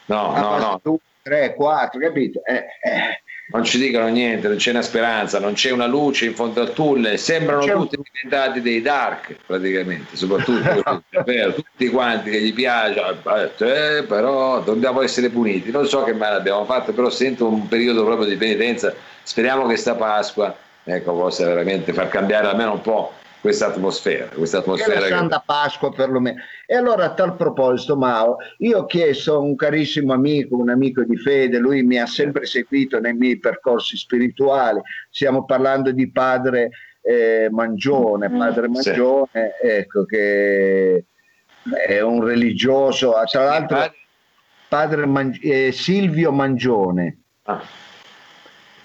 No, 0.05 0.31
la 0.31 0.41
fase 0.41 0.65
no, 0.65 0.79
2, 0.83 0.97
3, 1.23 1.53
4, 1.55 1.99
capito? 1.99 2.41
Eh, 2.45 2.53
eh 2.55 3.21
non 3.53 3.63
ci 3.63 3.77
dicono 3.77 4.07
niente, 4.07 4.47
non 4.47 4.57
c'è 4.57 4.71
una 4.71 4.81
speranza, 4.81 5.39
non 5.39 5.53
c'è 5.53 5.69
una 5.69 5.85
luce 5.85 6.25
in 6.25 6.33
fondo 6.33 6.61
al 6.61 6.73
tunnel, 6.73 7.19
sembrano 7.19 7.61
tutti 7.63 7.95
un... 7.97 8.03
diventati 8.11 8.61
dei 8.61 8.81
dark 8.81 9.35
praticamente, 9.45 10.15
soprattutto 10.15 11.03
vero, 11.23 11.53
tutti 11.53 11.87
quanti 11.89 12.31
che 12.31 12.41
gli 12.41 12.53
piace, 12.53 12.99
eh, 13.59 14.03
però 14.03 14.61
dobbiamo 14.61 15.03
essere 15.03 15.29
puniti, 15.29 15.69
non 15.69 15.87
so 15.87 16.03
che 16.03 16.13
male 16.13 16.37
abbiamo 16.37 16.65
fatto, 16.65 16.93
però 16.93 17.11
sento 17.11 17.47
un 17.47 17.67
periodo 17.67 18.03
proprio 18.03 18.27
di 18.27 18.37
penitenza, 18.37 18.91
speriamo 19.21 19.67
che 19.67 19.75
sta 19.75 19.93
Pasqua 19.93 20.55
ecco, 20.83 21.13
possa 21.13 21.45
veramente 21.45 21.93
far 21.93 22.09
cambiare 22.09 22.47
almeno 22.47 22.73
un 22.73 22.81
po' 22.81 23.13
questa 23.43 23.67
atmosfera. 23.67 24.27
Questa 24.27 24.59
atmosfera 24.59 25.01
che... 25.01 25.07
Santa 25.09 25.43
Pasqua 25.45 25.91
perlomeno. 25.91 26.41
E 26.65 26.77
allora 26.77 27.03
a 27.03 27.13
tal 27.13 27.35
proposito, 27.35 27.97
Mao, 27.97 28.37
io 28.59 28.77
ho 28.77 28.85
chiesto 28.85 29.33
a 29.33 29.39
un 29.39 29.57
carissimo 29.57 30.13
amico, 30.13 30.55
un 30.55 30.69
amico 30.69 31.03
di 31.03 31.17
fede, 31.17 31.57
lui 31.57 31.83
mi 31.83 31.99
ha 31.99 32.05
sempre 32.05 32.45
seguito 32.45 33.01
nei 33.01 33.13
miei 33.13 33.37
percorsi 33.39 33.97
spirituali, 33.97 34.79
stiamo 35.09 35.43
parlando 35.43 35.91
di 35.91 36.09
padre 36.09 36.69
eh, 37.01 37.49
Mangione, 37.51 38.29
mm. 38.29 38.37
padre 38.37 38.69
Mangione, 38.69 39.51
sì. 39.59 39.67
ecco 39.67 40.05
che 40.05 41.03
è 41.85 41.99
un 41.99 42.23
religioso, 42.23 43.13
tra 43.29 43.43
l'altro 43.43 43.93
padre 44.69 45.05
Man- 45.05 45.37
eh, 45.41 45.73
Silvio 45.73 46.31
Mangione. 46.31 47.23
Ah 47.43 47.61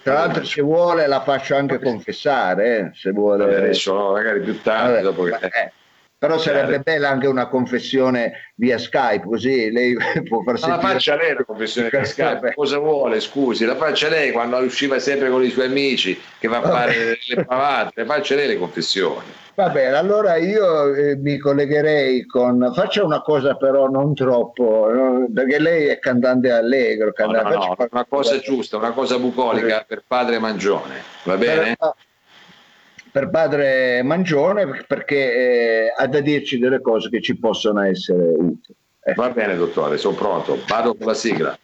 tra 0.09 0.21
l'altro, 0.25 0.45
se 0.45 0.63
vuole, 0.63 1.07
la 1.07 1.23
faccio 1.23 1.55
anche 1.55 1.79
confessare. 1.79 2.79
Eh, 2.79 2.91
se 2.95 3.11
vuole. 3.11 3.45
adesso 3.45 3.93
no, 3.93 4.13
magari 4.13 4.41
più 4.41 4.61
tardi. 4.61 5.03
dopo 5.03 5.25
che... 5.25 5.35
eh, 5.35 5.73
però 6.19 6.37
sarebbe 6.37 6.81
bella 6.81 7.11
anche 7.11 7.29
una 7.29 7.47
confessione 7.47 8.53
via 8.57 8.77
Skype, 8.77 9.25
così 9.25 9.71
lei 9.71 9.95
può 10.27 10.43
far 10.43 10.59
sentire. 10.59 10.83
Ma 10.83 10.83
la 10.83 10.95
faccia 10.95 11.15
lei 11.15 11.35
la 11.35 11.45
confessione 11.45 11.89
via 11.91 12.05
Skype, 12.05 12.55
cosa 12.55 12.79
vuole? 12.79 13.21
Scusi, 13.21 13.65
la 13.65 13.77
faccia 13.77 14.09
lei 14.09 14.33
quando 14.33 14.57
usciva 14.57 14.99
sempre 14.99 15.31
con 15.31 15.45
i 15.45 15.51
suoi 15.51 15.67
amici 15.67 16.21
che 16.41 16.49
va 16.49 16.59
a 16.59 16.63
fare 16.63 17.19
le 17.25 17.45
pavate, 17.45 17.93
le 17.95 18.05
faccia 18.05 18.35
lei 18.35 18.49
le 18.49 18.59
confessioni. 18.59 19.47
Va 19.59 19.71
bene, 19.71 19.97
allora 19.97 20.37
io 20.37 20.95
eh, 20.95 21.17
mi 21.17 21.37
collegherei 21.37 22.25
con... 22.27 22.71
Faccia 22.73 23.03
una 23.03 23.23
cosa 23.23 23.57
però 23.57 23.89
non 23.89 24.15
troppo, 24.15 24.89
no? 24.89 25.27
perché 25.35 25.59
lei 25.59 25.89
è 25.89 25.99
cantante 25.99 26.53
allegro. 26.53 27.13
Cantante... 27.13 27.55
No, 27.55 27.65
no, 27.65 27.75
no, 27.77 27.89
una 27.91 28.07
cosa 28.09 28.39
giusta, 28.39 28.77
una 28.77 28.93
cosa 28.93 29.19
bucolica 29.19 29.85
per 29.85 30.05
padre 30.07 30.39
Mangione, 30.39 31.03
va 31.25 31.37
bene? 31.37 31.75
Per, 31.77 31.95
per 33.11 33.31
padre 33.31 34.01
Mangione 34.05 34.85
perché 34.87 35.17
eh, 35.35 35.93
ha 35.97 36.07
da 36.07 36.21
dirci 36.21 36.61
delle 36.61 36.81
cose 36.81 37.09
che 37.09 37.21
ci 37.21 37.37
possono 37.37 37.83
essere 37.83 38.29
utili. 38.29 38.77
Eh. 39.03 39.15
Va 39.15 39.31
bene 39.31 39.57
dottore, 39.57 39.97
sono 39.97 40.15
pronto, 40.15 40.57
vado 40.69 40.95
con 40.95 41.09
la 41.09 41.15
sigla. 41.15 41.59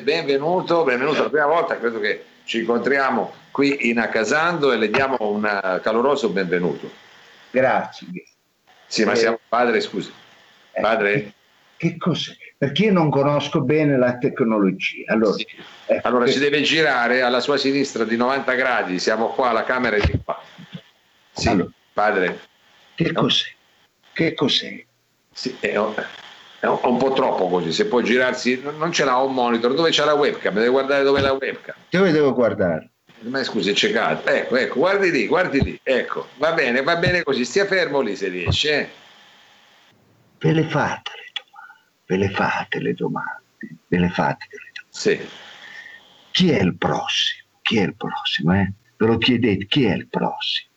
Benvenuto, 0.00 0.84
benvenuto 0.84 1.22
la 1.22 1.30
prima 1.30 1.46
volta, 1.46 1.78
credo 1.78 2.00
che 2.00 2.24
ci 2.44 2.60
incontriamo 2.60 3.32
qui 3.50 3.88
in 3.88 3.98
Accasando 3.98 4.72
e 4.72 4.76
le 4.76 4.90
diamo 4.90 5.16
un 5.20 5.80
caloroso 5.82 6.28
benvenuto. 6.28 6.90
Grazie. 7.50 8.06
Sì, 8.86 9.04
ma 9.04 9.12
eh, 9.12 9.16
siamo 9.16 9.40
padre, 9.48 9.80
scusi. 9.80 10.12
Eh, 10.72 10.80
padre? 10.80 11.12
Che, 11.12 11.32
che 11.76 11.96
cos'è? 11.96 12.34
Perché 12.58 12.84
io 12.84 12.92
non 12.92 13.10
conosco 13.10 13.60
bene 13.60 13.96
la 13.96 14.16
tecnologia. 14.18 15.12
Allora, 15.12 15.32
sì. 15.32 15.46
eh, 15.86 16.00
allora 16.02 16.24
che... 16.24 16.32
si 16.32 16.38
deve 16.38 16.62
girare 16.62 17.22
alla 17.22 17.40
sua 17.40 17.56
sinistra 17.56 18.04
di 18.04 18.16
90 18.16 18.52
gradi, 18.54 18.98
siamo 18.98 19.28
qua, 19.28 19.52
la 19.52 19.64
camera 19.64 19.96
è 19.96 20.00
di 20.00 20.18
qua. 20.24 20.40
Sì, 21.32 21.48
allora, 21.48 21.70
padre. 21.92 22.40
Che 22.94 23.10
no? 23.12 23.20
cos'è? 23.20 23.48
Che 24.12 24.34
cos'è? 24.34 24.84
Sì, 25.32 25.56
è, 25.60 25.76
è 26.58 26.66
un 26.66 26.96
po' 26.96 27.12
troppo 27.12 27.48
così, 27.48 27.72
se 27.72 27.86
può 27.86 28.00
girarsi, 28.00 28.60
non 28.62 28.90
ce 28.92 29.04
l'ha 29.04 29.18
un 29.18 29.34
monitor, 29.34 29.74
dove 29.74 29.90
c'è 29.90 30.04
la 30.04 30.14
webcam? 30.14 30.54
Deve 30.54 30.68
guardare 30.68 31.04
dove 31.04 31.18
è 31.18 31.22
la 31.22 31.32
webcam. 31.32 31.74
Dove 31.90 32.10
devo 32.12 32.32
guardare? 32.32 32.90
Ma 33.20 33.42
scusi, 33.42 33.70
è 33.70 33.74
ciecato. 33.74 34.28
Ecco, 34.28 34.56
ecco, 34.56 34.78
guardi 34.78 35.10
lì, 35.10 35.26
guardi 35.26 35.62
lì, 35.62 35.80
ecco, 35.82 36.28
va 36.36 36.52
bene, 36.52 36.82
va 36.82 36.96
bene 36.96 37.22
così, 37.22 37.44
stia 37.44 37.66
fermo 37.66 38.00
lì 38.00 38.16
se 38.16 38.28
riesce. 38.28 38.80
Eh. 38.80 38.88
Ve 40.38 40.52
le 40.52 40.64
fate 40.64 41.10
le 41.14 41.32
domande, 41.34 41.94
ve 42.06 42.16
le 42.16 42.30
fate 42.30 42.80
le 42.80 42.94
domande, 42.94 43.42
ve 43.88 43.98
le 43.98 44.08
fate 44.10 44.46
le 44.50 44.70
domande. 44.72 44.90
Sì. 44.90 45.28
Chi 46.30 46.50
è 46.50 46.60
il 46.60 46.76
prossimo? 46.76 47.48
Chi 47.62 47.78
è 47.78 47.82
il 47.82 47.96
prossimo? 47.96 48.54
Eh? 48.54 48.72
Ve 48.96 49.06
lo 49.06 49.18
chiedete, 49.18 49.66
chi 49.66 49.84
è 49.84 49.94
il 49.94 50.08
prossimo? 50.08 50.70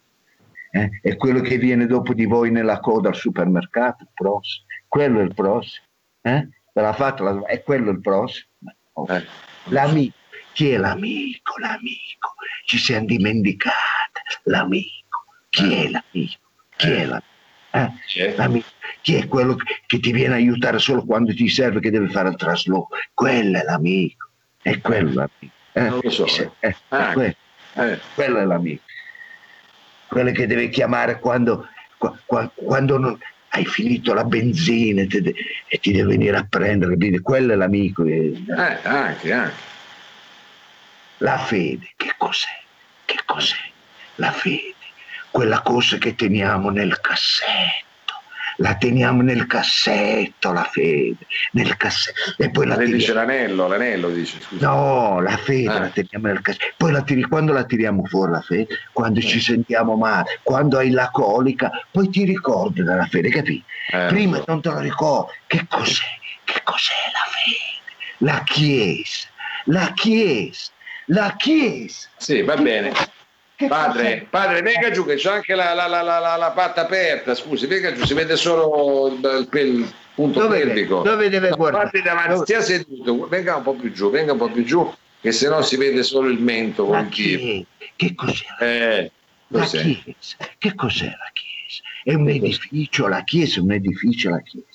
Eh? 0.71 0.89
È 1.01 1.15
quello 1.17 1.41
che 1.41 1.57
viene 1.57 1.85
dopo 1.85 2.13
di 2.13 2.25
voi 2.25 2.51
nella 2.51 2.79
coda 2.79 3.09
al 3.09 3.15
supermercato, 3.15 4.03
il 4.03 4.09
prossimo? 4.13 4.67
Quello 4.89 5.19
è 5.19 5.23
il 5.23 5.33
prossimo. 5.33 5.85
Eh? 6.21 6.49
Ve 6.73 6.81
l'ha 6.81 6.93
fatto, 6.93 7.23
la... 7.23 7.45
è 7.45 7.63
quello 7.63 7.91
il 7.91 8.01
prossimo. 8.01 8.49
Oh. 8.93 9.05
Eh. 9.07 9.25
L'amico, 9.65 10.17
chi 10.53 10.71
è 10.71 10.77
l'amico? 10.77 11.53
L'amico, 11.59 12.33
ci 12.65 12.77
siamo 12.77 13.05
dimenticati. 13.05 14.19
L'amico, 14.43 15.25
chi 15.49 15.73
eh. 15.73 15.85
è 15.85 15.89
l'amico? 15.89 16.39
Chi 16.75 16.91
è 16.91 17.05
l'amico? 17.05 17.27
Eh? 17.71 18.35
l'amico? 18.35 18.67
Chi 19.01 19.15
è 19.15 19.27
quello 19.27 19.55
che 19.85 19.99
ti 19.99 20.11
viene 20.11 20.33
a 20.33 20.37
aiutare 20.37 20.79
solo 20.79 21.05
quando 21.05 21.33
ti 21.33 21.47
serve 21.47 21.79
che 21.79 21.91
deve 21.91 22.09
fare 22.09 22.29
il 22.29 22.35
trasloco? 22.35 22.95
Quello 23.13 23.57
è 23.57 23.63
l'amico, 23.63 24.29
è 24.61 24.81
quello 24.81 25.13
l'amico. 25.13 25.55
Eh? 25.73 25.89
Non 25.89 25.99
lo 26.01 26.09
so. 26.09 26.55
Eh, 26.59 26.75
ah, 26.89 27.13
quello, 27.13 27.35
quello, 28.15 28.39
è 28.39 28.45
l'amico. 28.45 28.83
Quello 30.07 30.31
che 30.31 30.47
deve 30.47 30.69
chiamare 30.69 31.19
quando, 31.19 31.67
quando 32.55 32.97
non, 32.97 33.17
hai 33.49 33.65
finito 33.65 34.13
la 34.13 34.23
benzina 34.23 35.05
te, 35.07 35.33
e 35.67 35.79
ti 35.79 35.91
deve 35.91 36.09
venire 36.09 36.37
a 36.37 36.45
prendere, 36.47 36.95
quello 37.21 37.53
è 37.53 37.55
l'amico. 37.55 38.05
Eh, 38.05 38.33
anche, 38.83 39.31
anche. 39.31 39.67
La 41.17 41.37
fede, 41.37 41.89
che 41.95 42.13
cos'è? 42.17 42.61
Che 43.05 43.19
cos'è? 43.25 43.57
La 44.15 44.31
fede, 44.31 44.75
quella 45.31 45.61
cosa 45.61 45.97
che 45.97 46.15
teniamo 46.15 46.69
nel 46.69 46.99
cassetto 47.01 47.88
la 48.59 48.75
teniamo 48.75 49.21
nel 49.21 49.45
cassetto 49.47 50.51
la 50.51 50.63
fede, 50.63 51.17
nel 51.51 51.75
cassetto. 51.77 52.41
E 52.41 52.49
poi 52.49 52.67
la 52.67 52.75
Lei 52.75 52.91
dice 52.91 53.13
l'anello, 53.13 53.67
l'anello 53.67 54.09
dice, 54.09 54.39
scusa. 54.39 54.67
No, 54.67 55.19
la 55.21 55.37
fede 55.37 55.69
ah. 55.69 55.79
la 55.79 55.87
teniamo 55.87 56.27
nel 56.27 56.41
cassetto. 56.41 56.73
Poi 56.77 56.91
la 56.91 57.01
tiri, 57.01 57.21
quando 57.23 57.53
la 57.53 57.63
tiriamo 57.63 58.05
fuori 58.05 58.31
la 58.31 58.41
fede? 58.41 58.67
Quando 58.91 59.19
eh. 59.19 59.23
ci 59.23 59.39
sentiamo 59.39 59.95
male, 59.95 60.39
quando 60.43 60.77
hai 60.77 60.91
la 60.91 61.09
colica, 61.11 61.71
poi 61.91 62.09
ti 62.09 62.23
ricordi 62.23 62.83
della 62.83 63.05
fede, 63.05 63.29
capi? 63.29 63.63
Eh, 63.91 64.07
Prima 64.07 64.37
so. 64.37 64.43
non 64.47 64.61
te 64.61 64.69
lo 64.69 64.79
ricordi. 64.79 65.31
Che 65.47 65.65
cos'è? 65.67 66.03
Che 66.43 66.61
cos'è 66.63 66.93
la 67.13 67.29
fede? 67.31 67.77
La 68.21 68.43
Chiesa, 68.43 69.27
la 69.65 69.91
Chiesa, 69.93 70.71
la 71.05 71.33
Chiesa. 71.37 72.09
Sì, 72.17 72.41
va 72.41 72.57
bene. 72.57 72.91
Padre, 73.67 74.25
padre, 74.29 74.61
venga 74.61 74.89
giù 74.91 75.05
che 75.05 75.15
c'è 75.15 75.31
anche 75.31 75.53
la, 75.53 75.73
la, 75.73 75.87
la, 75.87 76.01
la, 76.01 76.51
patta 76.51 76.81
aperta, 76.81 77.35
scusi, 77.35 77.67
venga 77.67 77.91
giù, 77.91 78.05
si 78.05 78.13
vede 78.13 78.37
solo 78.37 79.07
il, 79.07 79.49
il 79.53 79.93
punto 80.15 80.39
dove 80.41 80.59
pelvico. 80.59 81.01
Dove 81.01 81.29
deve 81.29 81.49
guardare? 81.49 82.01
davanti, 82.01 82.39
stia 82.43 82.61
seduto, 82.61 83.27
venga 83.27 83.57
un 83.57 83.63
po' 83.63 83.73
più 83.73 83.91
giù, 83.91 84.09
venga 84.09 84.31
un 84.31 84.37
po' 84.37 84.49
più 84.49 84.63
giù, 84.63 84.89
che 85.19 85.31
se 85.33 85.49
no 85.49 85.61
si 85.61 85.75
vede 85.75 86.03
solo 86.03 86.29
il 86.29 86.39
mento 86.39 86.85
con 86.85 87.09
chi. 87.09 87.65
Che 87.95 88.15
cos'è? 88.15 88.45
Eh, 88.61 89.11
la 89.47 89.65
chiesa. 89.65 90.37
Che 90.57 90.75
cos'è 90.75 91.07
la 91.07 91.31
chiesa? 91.33 91.83
È 92.03 92.13
un 92.13 92.29
edificio, 92.29 93.07
la 93.07 93.23
chiesa 93.23 93.59
è 93.59 93.61
un 93.61 93.73
edificio, 93.73 94.29
la 94.29 94.41
chiesa. 94.41 94.67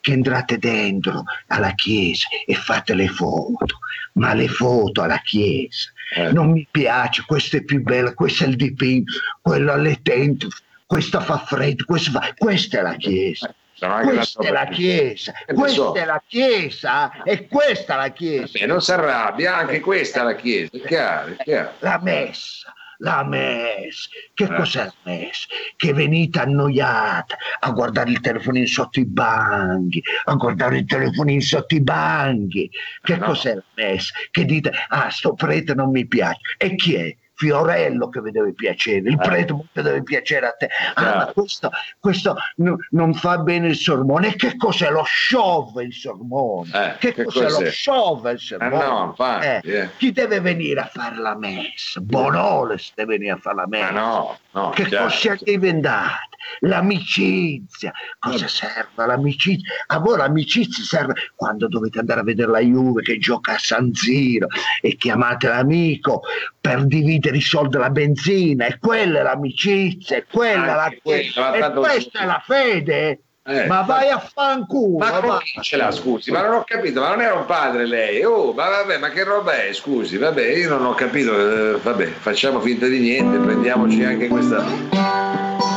Che 0.00 0.12
entrate 0.12 0.58
dentro 0.58 1.24
alla 1.48 1.72
chiesa 1.72 2.26
e 2.46 2.54
fate 2.54 2.94
le 2.94 3.08
foto, 3.08 3.78
ma 4.14 4.34
le 4.34 4.48
foto 4.48 5.02
alla 5.02 5.20
chiesa. 5.22 5.90
Eh. 6.14 6.32
Non 6.32 6.50
mi 6.50 6.66
piace, 6.70 7.22
questa 7.26 7.58
è 7.58 7.62
più 7.62 7.82
bella, 7.82 8.14
questo 8.14 8.44
è 8.44 8.48
il 8.48 8.56
dipinto, 8.56 9.12
quello 9.40 9.72
alle 9.72 10.00
tente, 10.02 10.48
questa 10.86 11.20
fa 11.20 11.38
freddo, 11.38 11.84
questa, 11.84 12.10
fa... 12.10 12.34
questa 12.36 12.78
è 12.78 12.82
la 12.82 12.94
chiesa. 12.94 13.54
Anche 13.82 14.12
Questa 14.12 14.42
è 14.42 14.50
la 14.50 14.66
chiesa, 14.66 15.32
Eh, 15.46 15.54
questa 15.54 15.74
so. 15.76 15.94
è 15.94 16.04
la 16.04 16.22
chiesa 16.26 17.22
e 17.22 17.46
questa 17.48 17.94
è 17.94 17.96
la 17.96 18.08
chiesa. 18.10 18.50
Vabbè, 18.52 18.66
non 18.66 18.82
si 18.82 18.92
arrabbia, 18.92 19.56
anche 19.56 19.80
questa 19.80 20.20
è 20.20 20.24
la 20.24 20.34
chiesa, 20.34 20.70
è 20.76 20.80
chiaro, 20.82 21.32
è 21.32 21.36
chiaro. 21.42 21.72
La 21.78 21.98
messa, 22.02 22.74
la 23.02 23.24
messa. 23.24 24.08
Che 24.34 24.44
Eh. 24.44 24.54
cos'è 24.54 24.84
la 24.84 24.94
messa? 25.04 25.46
Che 25.76 25.92
venite 25.92 26.38
annoiata 26.40 27.36
a 27.60 27.70
guardare 27.72 28.10
il 28.10 28.20
telefonino 28.20 28.66
sotto 28.66 29.00
i 29.00 29.06
banchi, 29.06 30.02
a 30.24 30.34
guardare 30.34 30.78
il 30.78 30.84
telefonino 30.86 31.40
sotto 31.40 31.74
i 31.74 31.82
banchi. 31.82 32.70
Che 33.02 33.16
no. 33.16 33.26
cos'è 33.26 33.54
la 33.54 33.64
messa? 33.74 34.12
Che 34.30 34.44
dite, 34.44 34.72
ah, 34.88 35.10
sto 35.10 35.34
prete 35.34 35.74
non 35.74 35.90
mi 35.90 36.06
piace. 36.06 36.40
E 36.58 36.74
chi 36.74 36.94
è? 36.94 37.16
Fiorello 37.40 38.10
che 38.10 38.20
vi 38.20 38.32
deve 38.32 38.52
piacere, 38.52 39.08
il 39.08 39.14
Eh. 39.14 39.16
prete 39.16 39.54
che 39.72 39.80
deve 39.80 40.02
piacere 40.02 40.46
a 40.46 40.52
te. 40.52 40.68
Ah, 40.92 41.00
Chiaro. 41.00 41.16
ma 41.16 41.26
questo, 41.32 41.70
questo 41.98 42.36
no- 42.56 42.76
non 42.90 43.14
fa 43.14 43.38
bene 43.38 43.68
il 43.68 43.76
sermone. 43.76 44.28
E 44.28 44.34
che 44.36 44.58
cos'è 44.58 44.90
lo 44.90 45.02
show 45.06 45.72
il 45.80 45.90
sermone? 45.94 46.68
Eh, 46.74 46.96
che, 46.98 47.14
che 47.14 47.24
cos'è, 47.24 47.44
cos'è? 47.44 47.64
lo 47.64 47.70
show 47.70 48.20
il 48.26 48.34
Eh 48.34 48.38
sermone? 48.38 48.84
no, 48.84 49.04
infatti, 49.06 49.46
Eh, 49.46 49.60
eh. 49.64 49.88
chi 49.96 50.12
deve 50.12 50.40
venire 50.40 50.80
a 50.80 50.90
fare 50.92 51.16
la 51.16 51.34
messa? 51.34 51.98
Bonoles 52.02 52.92
deve 52.94 53.16
venire 53.16 53.32
a 53.32 53.38
fare 53.38 53.56
la 53.56 53.66
Ma 53.66 53.78
messa. 53.78 53.90
no, 53.90 54.38
no, 54.50 54.68
Che 54.70 54.84
chiaro. 54.84 55.04
cosa 55.04 55.32
è 55.32 55.36
diventata? 55.42 56.18
L'amicizia. 56.60 57.92
Cosa 58.18 58.48
serve 58.48 59.06
l'amicizia? 59.06 59.68
A 59.86 59.98
voi 59.98 60.16
l'amicizia 60.16 60.84
serve 60.84 61.14
quando 61.34 61.68
dovete 61.68 61.98
andare 61.98 62.20
a 62.20 62.24
vedere 62.24 62.50
la 62.50 62.60
Juve 62.60 63.02
che 63.02 63.18
gioca 63.18 63.54
a 63.54 63.58
San 63.58 63.92
Siro 63.94 64.48
e 64.80 64.96
chiamate 64.96 65.48
l'amico 65.48 66.22
per 66.60 66.84
dividere 66.86 67.36
i 67.36 67.40
soldi 67.40 67.70
della 67.70 67.90
benzina. 67.90 68.66
E 68.66 68.78
quella 68.78 69.20
è 69.20 69.22
l'amicizia, 69.22 70.16
è 70.16 70.24
quella 70.30 70.74
la 70.74 70.92
quella, 71.02 71.54
E 71.54 71.72
questa 71.72 72.20
è 72.20 72.26
la 72.26 72.42
fede. 72.44 73.20
Eh, 73.42 73.66
ma 73.66 73.80
vai 73.80 74.08
a 74.10 74.18
fanculo. 74.18 74.98
Ma 74.98 75.10
come 75.18 75.38
ce 75.62 75.76
l'ha, 75.76 75.90
scusi? 75.90 76.30
Ma 76.30 76.42
non 76.42 76.56
ho 76.56 76.64
capito, 76.64 77.00
ma 77.00 77.08
non 77.08 77.22
era 77.22 77.34
un 77.34 77.46
padre 77.46 77.86
lei? 77.86 78.22
Oh, 78.22 78.52
ma 78.52 78.68
vabbè, 78.68 78.98
ma 78.98 79.08
che 79.08 79.24
roba 79.24 79.64
è? 79.64 79.72
Scusi, 79.72 80.18
vabbè, 80.18 80.46
io 80.56 80.68
non 80.68 80.84
ho 80.84 80.94
capito. 80.94 81.74
eh, 81.74 81.78
vabbè, 81.78 82.06
facciamo 82.06 82.60
finta 82.60 82.86
di 82.86 82.98
niente, 83.00 83.38
prendiamoci 83.38 84.04
anche 84.04 84.28
questa, 84.28 84.62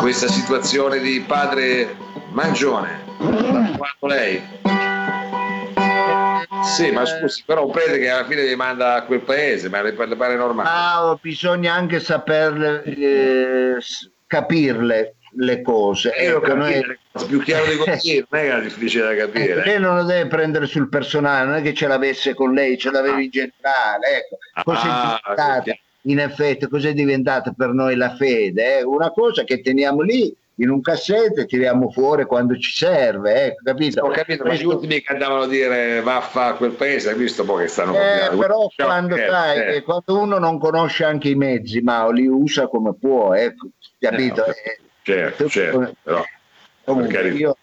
questa 0.04 0.28
situazione 0.28 1.00
di 1.00 1.22
padre 1.26 1.96
mangione. 2.32 3.06
Quanto 3.18 4.06
lei? 4.06 4.44
Sì, 6.76 6.92
ma 6.92 7.06
scusi, 7.06 7.44
però 7.46 7.66
un 7.66 7.72
prete 7.72 8.00
che 8.00 8.10
alla 8.10 8.26
fine 8.26 8.46
vi 8.46 8.54
manda 8.54 8.96
a 8.96 9.04
quel 9.04 9.22
paese, 9.22 9.70
ma 9.70 9.82
le, 9.82 9.94
pare 9.94 10.36
normale? 10.36 10.68
Ah, 10.70 11.18
bisogna 11.22 11.74
anche 11.74 12.02
saperle, 12.02 12.84
eh, 12.84 13.78
capirle 14.28 15.16
le 15.38 15.62
cose. 15.62 16.14
Eh, 16.14 16.26
io 16.26 16.44
Ecco, 16.44 16.54
noi- 16.54 16.74
capire, 16.74 17.00
più 17.26 17.42
chiaro 17.42 17.66
di 17.68 17.78
così, 17.80 18.26
non 18.30 18.40
è 18.42 18.44
che 18.44 18.50
era 18.50 18.60
difficile 18.60 19.04
da 19.06 19.16
capire. 19.26 19.64
lei 19.64 19.80
non 19.80 19.96
lo 19.96 20.04
deve 20.04 20.28
prendere 20.28 20.66
sul 20.66 20.90
personale, 20.90 21.46
non 21.46 21.56
è 21.56 21.62
che 21.62 21.74
ce 21.74 21.88
l'avesse 21.88 22.34
con 22.34 22.52
lei, 22.52 22.78
ce 22.78 22.92
l'avevi 22.92 23.24
in 23.24 23.30
generale. 23.30 24.18
Ecco, 24.18 24.38
Ah, 24.54 24.64
diventata, 24.64 25.62
chiaro. 25.62 25.80
In 26.04 26.20
effetti, 26.20 26.68
cos'è 26.68 26.94
diventata 26.94 27.54
per 27.56 27.70
noi 27.70 27.96
la 27.96 28.16
fede? 28.16 28.80
È 28.80 28.82
una 28.84 29.12
cosa 29.12 29.44
che 29.44 29.62
teniamo 29.62 30.02
lì 30.02 30.36
in 30.58 30.70
un 30.70 30.82
cassetto 30.82 31.42
e 31.42 31.46
tiriamo 31.46 31.90
fuori 31.90 32.26
quando 32.26 32.56
ci 32.58 32.72
serve, 32.72 33.46
ecco, 33.46 33.62
capito? 33.64 34.02
Ho 34.02 34.10
capito, 34.10 34.44
ma 34.44 34.54
gli 34.54 34.66
ultimi 34.66 35.02
che 35.02 35.14
andavano 35.14 35.44
a 35.44 35.48
dire 35.48 36.02
vaffa 36.02 36.46
a 36.48 36.54
quel 36.54 36.72
paese, 36.72 37.10
hai 37.10 37.16
visto 37.16 37.44
poi 37.44 37.64
che 37.64 37.70
stanno 37.70 37.96
Eh, 37.96 38.36
però 38.38 38.68
quando 38.76 39.16
eh, 39.16 39.28
sai 39.28 39.76
eh. 39.76 39.82
quando 39.82 40.20
uno 40.20 40.38
non 40.38 40.60
conosce 40.60 41.06
anche 41.06 41.30
i 41.30 41.36
mezzi, 41.36 41.82
ma 41.82 42.12
li 42.12 42.28
usa 42.28 42.68
come 42.68 42.94
può, 42.94 43.34
ecco, 43.34 43.70
capito? 43.98 44.46
Eh, 44.46 44.52
Eh, 44.52 44.80
Certo, 45.04 45.50
certo, 45.50 45.94
però 46.02 46.24
Comunque, 46.86 47.30
io, 47.32 47.58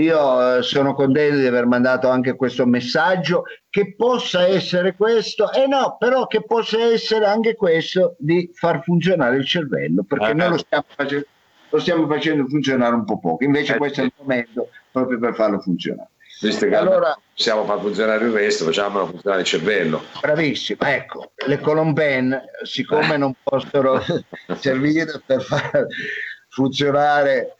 io, 0.00 0.56
eh, 0.58 0.62
sono 0.62 0.94
contento 0.94 1.38
di 1.38 1.46
aver 1.46 1.66
mandato 1.66 2.08
anche 2.08 2.34
questo 2.36 2.66
messaggio 2.66 3.44
che 3.70 3.94
possa 3.94 4.46
essere 4.46 4.94
questo, 4.94 5.52
e 5.52 5.66
no, 5.66 5.96
però 5.98 6.26
che 6.26 6.44
possa 6.44 6.78
essere 6.78 7.24
anche 7.26 7.54
questo 7.54 8.14
di 8.18 8.50
far 8.54 8.82
funzionare 8.82 9.36
il 9.36 9.46
cervello, 9.46 10.04
perché 10.04 10.26
Ah, 10.26 10.32
noi 10.34 10.48
lo 10.50 10.58
stiamo, 10.58 10.84
facendo, 10.94 11.26
lo 11.70 11.78
stiamo 11.80 12.06
facendo 12.06 12.46
funzionare 12.46 12.94
un 12.94 13.04
po' 13.04 13.18
poco, 13.18 13.44
invece 13.44 13.74
Eh, 13.74 13.76
questo 13.78 14.00
è 14.00 14.04
il 14.04 14.12
momento 14.16 14.68
proprio 14.90 15.18
per 15.18 15.34
farlo 15.34 15.60
funzionare. 15.60 16.08
visto 16.40 16.66
che 16.68 16.74
Allora- 16.76 17.18
possiamo 17.34 17.64
far 17.64 17.80
funzionare 17.80 18.24
il 18.24 18.30
resto, 18.32 18.64
facciamolo 18.64 19.06
funzionare 19.08 19.40
il 19.42 19.46
cervello. 19.46 20.02
Bravissimo, 20.20 20.78
ecco, 20.82 21.32
le 21.46 21.58
colomben, 21.60 22.40
siccome 22.62 23.16
non 23.16 23.34
possono 23.42 24.00
servire 24.56 25.20
per 25.26 25.42
far 25.42 25.86
funzionare... 26.48 27.54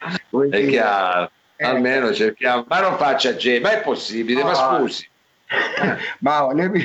È 0.49 0.65
chiaro, 0.67 1.23
eh, 1.25 1.29
almeno 1.59 2.13
cerchiamo. 2.13 2.65
Ma 2.67 2.79
non 2.79 2.97
faccia 2.97 3.31
G, 3.33 3.59
ma 3.61 3.71
è 3.71 3.81
possibile, 3.81 4.43
ma 4.43 4.51
No. 4.51 4.77
scusi. 4.79 5.07
Ma 6.19 6.53
lei 6.53 6.69
mi, 6.69 6.83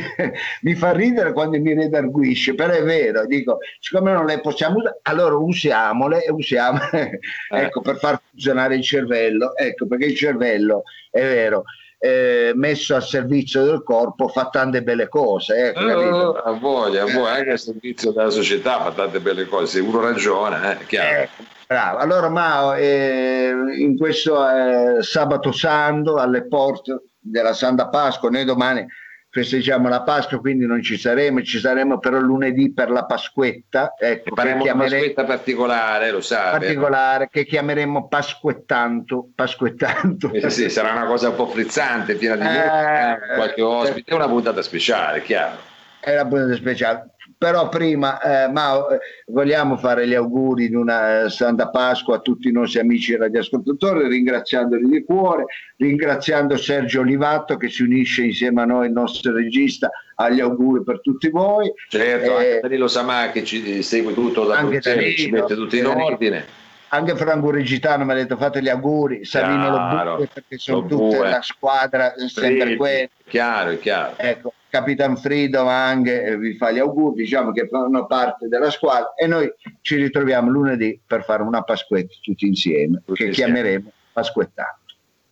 mi 0.63 0.75
fa 0.75 0.93
ridere 0.93 1.35
quando 1.35 1.61
mi 1.61 1.75
redarguisce, 1.75 2.55
però 2.55 2.73
è 2.73 2.83
vero, 2.83 3.27
dico, 3.27 3.59
siccome 3.79 4.11
non 4.13 4.25
le 4.25 4.41
possiamo 4.41 4.77
usare, 4.79 5.01
allora 5.03 5.37
usiamole 5.37 6.25
e 6.25 6.31
usiamole, 6.31 7.19
ecco, 7.51 7.83
per 7.83 7.99
far 7.99 8.19
funzionare 8.31 8.77
il 8.77 8.83
cervello, 8.83 9.55
ecco, 9.55 9.87
perché 9.87 10.07
il 10.07 10.17
cervello, 10.17 10.85
è 11.11 11.21
vero, 11.21 11.65
eh, 12.05 12.53
messo 12.55 12.95
al 12.95 13.03
servizio 13.03 13.65
del 13.65 13.83
corpo 13.83 14.29
fa 14.29 14.51
tante 14.51 14.83
belle 14.83 15.09
cose, 15.09 15.69
ecco, 15.69 15.87
capito? 15.87 16.37
Eh, 16.37 16.51
a 16.51 16.53
voglia, 16.53 17.03
a 17.05 17.07
voglia, 17.07 17.33
anche 17.33 17.53
a 17.53 17.57
servizio 17.57 18.13
della 18.13 18.29
società 18.29 18.83
fa 18.83 18.93
tante 18.93 19.21
belle 19.21 19.47
cose, 19.47 19.79
se 19.79 19.81
uno 19.81 20.01
ragiona, 20.01 20.73
eh, 20.73 20.81
è 20.81 20.85
chiaro. 20.85 21.23
Ecco, 21.23 21.43
bravo. 21.67 21.99
Allora 21.99 22.29
Mao, 22.29 22.75
eh, 22.75 23.55
in 23.79 23.97
questo 23.97 24.47
eh, 24.47 25.03
sabato 25.03 25.51
santo 25.51 26.17
alle 26.17 26.47
porte 26.47 27.05
della 27.19 27.55
Santa 27.55 27.89
Pasqua, 27.89 28.29
noi 28.29 28.45
domani 28.45 28.87
festeggiamo 29.35 29.89
la 29.89 30.03
Pasqua, 30.03 30.39
quindi 30.39 30.65
non 30.65 30.81
ci 30.81 30.97
saremo, 30.97 31.43
ci 31.43 31.59
saremo 31.59 31.99
però 31.99 32.21
lunedì 32.21 32.73
per 32.73 32.89
la 32.91 33.05
Pasquetta, 33.05 33.95
ecco, 33.99 34.33
Faremo 34.37 34.55
una 34.63 34.65
chiameremo 34.65 35.01
aspetta 35.03 35.25
particolare, 35.25 36.11
lo 36.13 36.21
sa. 36.21 36.37
vero? 36.45 36.59
particolare, 36.59 37.29
che 37.31 37.45
chiameremo 37.45 38.07
Pasquettanto, 38.07 39.31
Pasquettanto. 39.35 40.31
Eh, 40.33 40.51
sì, 40.51 40.69
sarà 40.71 40.93
una 40.93 41.07
cosa 41.07 41.31
un 41.31 41.35
po' 41.37 41.49
frizzante, 41.49 42.15
piena 42.15 42.37
di 42.37 42.43
Eh, 42.43 42.47
musica, 42.47 43.19
qualche 43.35 43.61
eh, 43.61 43.65
ospite, 43.65 44.15
una 44.15 44.29
puntata 44.29 44.63
speciale, 44.63 45.23
chiaro. 45.23 45.73
È 46.05 46.15
la 46.15 46.27
puntata 46.27 46.55
speciale. 46.55 47.09
Però 47.37 47.69
prima, 47.69 48.21
eh, 48.21 48.51
Mao, 48.51 48.91
eh, 48.91 48.99
vogliamo 49.27 49.77
fare 49.77 50.07
gli 50.07 50.15
auguri 50.15 50.69
di 50.69 50.75
una 50.75 51.23
eh, 51.25 51.31
Santa 51.31 51.69
Pasqua 51.69 52.17
a 52.17 52.21
tutti 52.21 52.49
i 52.49 52.53
nostri 52.53 52.81
amici 52.81 53.17
radioascoltatori, 53.17 54.09
ringraziandoli 54.09 54.89
di 54.89 55.05
cuore, 55.05 55.45
ringraziando 55.77 56.57
Sergio 56.57 57.01
Olivato 57.01 57.57
che 57.57 57.69
si 57.69 57.83
unisce 57.83 58.23
insieme 58.25 58.63
a 58.63 58.67
noi, 58.67 58.87
il 58.87 58.93
nostro 58.93 59.33
regista, 59.33 59.91
agli 60.17 60.41
auguri 60.41 60.85
per 60.85 61.01
tutti 61.01 61.29
voi. 61.29 61.71
Certo, 61.89 62.31
Eh, 62.31 62.35
anche 62.35 62.61
Danilo 62.63 62.89
Samà 62.89 63.31
che 63.31 63.45
ci 63.45 63.83
segue 63.83 64.15
tutto 64.15 64.45
da 64.45 64.63
Bruxelles, 64.63 65.15
ci 65.17 65.31
mette 65.31 65.55
tutto 65.55 65.77
in 65.77 65.87
ordine. 65.87 66.45
Anche 66.89 67.17
Franco 67.17 67.51
Regitano 67.51 68.05
mi 68.05 68.13
ha 68.13 68.15
detto 68.15 68.37
fate 68.37 68.63
gli 68.63 68.69
auguri, 68.69 69.25
Savino 69.25 69.71
Chiaro, 69.71 70.11
Lobue 70.11 70.29
perché 70.33 70.59
sono 70.59 70.81
Lo 70.81 70.87
tutte 70.87 71.17
Bue. 71.17 71.29
la 71.29 71.43
squadra, 71.43 72.15
sempre 72.29 72.77
quella. 72.77 73.09
Chiaro, 73.27 73.77
chiaro. 73.79 74.15
Ecco, 74.17 74.53
Capitan 74.75 75.17
Frido 75.17 75.69
anche 75.69 76.25
eh, 76.25 76.37
vi 76.37 76.57
fa 76.57 76.73
gli 76.73 76.81
auguri, 76.81 77.23
diciamo 77.23 77.53
che 77.53 77.69
fanno 77.69 78.07
parte 78.07 78.49
della 78.49 78.71
squadra 78.71 79.15
e 79.15 79.29
noi 79.29 79.49
ci 79.83 79.95
ritroviamo 79.95 80.51
lunedì 80.51 81.01
per 81.07 81.23
fare 81.23 81.45
una 81.45 81.63
Pasquetta 81.63 82.13
tutti 82.21 82.45
insieme, 82.45 83.01
Tutti 83.07 83.23
che 83.23 83.29
insieme. 83.29 83.53
chiameremo 83.53 83.93
Pasquettando. 84.13 84.79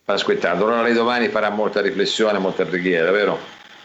Aspettando, 0.04 0.64
allora 0.66 0.82
lei 0.82 0.92
domani 0.94 1.26
farà 1.26 1.50
molta 1.50 1.80
riflessione, 1.80 2.38
molta 2.38 2.64
preghiera, 2.64 3.10
vero? 3.10 3.36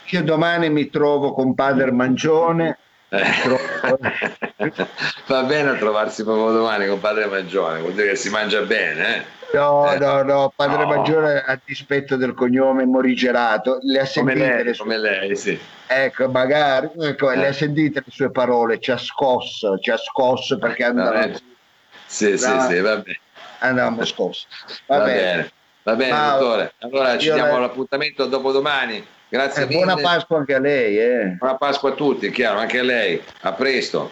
Io 0.09 0.23
domani 0.23 0.69
mi 0.69 0.89
trovo 0.91 1.33
con 1.33 1.55
Padre 1.55 1.91
Mangione. 1.91 2.65
Troppo. 2.65 2.86
Va 5.27 5.43
bene 5.43 5.69
a 5.69 5.75
trovarsi 5.75 6.23
proprio 6.23 6.51
domani 6.51 6.87
con 6.87 6.99
padre 6.99 7.25
Maggiore, 7.27 7.79
vuol 7.79 7.93
dire 7.93 8.09
che 8.09 8.15
si 8.15 8.29
mangia 8.29 8.61
bene, 8.61 9.15
eh? 9.15 9.23
no, 9.53 9.91
Eh. 9.93 9.97
no, 9.97 10.23
no, 10.23 10.51
Padre 10.53 10.83
No. 10.83 10.87
Maggiore 10.95 11.41
a 11.41 11.57
dispetto 11.63 12.17
del 12.17 12.33
cognome 12.33 12.85
morigerato, 12.85 13.79
le 13.81 14.01
ha 14.01 14.07
Come 14.13 14.33
sentite 14.33 14.53
lei, 14.55 14.63
le 14.65 14.73
sue 14.73 14.83
come 14.83 14.97
lei, 14.97 15.35
sì. 15.37 15.57
Ecco, 15.87 16.29
magari, 16.29 16.89
ecco, 16.99 17.31
Eh. 17.31 17.37
le 17.37 17.47
ha 17.47 17.53
sentite 17.53 18.03
le 18.05 18.11
sue 18.11 18.29
parole, 18.29 18.79
ci 18.79 18.91
ha 18.91 18.97
scosso, 18.97 19.77
ci 19.79 19.89
ha 19.89 19.97
scosso 19.97 20.57
perché 20.57 20.91
Veramente. 20.91 21.39
Sì, 22.05 22.37
sì, 22.37 22.45
Brava. 22.45 22.67
sì, 22.69 22.79
va 22.81 22.97
bene. 22.97 23.19
andavamo 23.59 24.03
scossi. 24.05 24.45
Va, 24.85 24.97
Va, 24.97 25.03
bene. 25.05 25.21
bene. 25.21 25.51
Va 25.83 25.95
bene, 25.95 26.11
Ma- 26.11 26.31
dottore. 26.37 26.73
Allora 26.79 27.17
ci 27.17 27.31
diamo 27.31 27.53
le- 27.55 27.61
l'appuntamento 27.61 28.25
dopodomani. 28.25 29.07
Grazie 29.29 29.63
eh, 29.63 29.65
mille. 29.65 29.83
Buona 29.83 30.01
Pasqua 30.01 30.37
anche 30.37 30.53
a 30.53 30.59
lei. 30.59 30.97
Eh. 30.97 31.35
Buona 31.37 31.57
Pasqua 31.57 31.89
a 31.91 31.93
tutti, 31.93 32.31
chiaro, 32.31 32.59
anche 32.59 32.79
a 32.79 32.83
lei. 32.83 33.21
A 33.41 33.53
presto. 33.53 34.11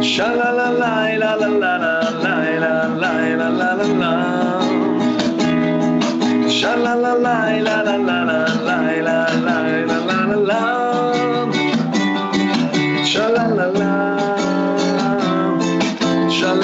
Sha 0.00 0.34
la 0.34 0.52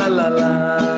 la 0.09 0.29
la. 0.29 0.90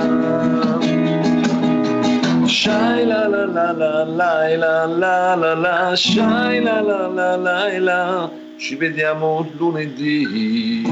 Shai 2.63 3.05
la 3.07 3.27
la 3.27 3.45
la 3.45 3.73
la 3.73 4.07
la 4.07 4.87
la 4.87 5.35
la 5.35 5.55
la 5.55 5.97
Shai 5.97 6.61
la 6.61 6.81
la 6.81 7.09
la 7.09 7.35
la 7.35 7.79
la 7.81 8.31
Ci 8.57 8.77
vediamo 8.77 9.45
lunedì. 9.57 10.87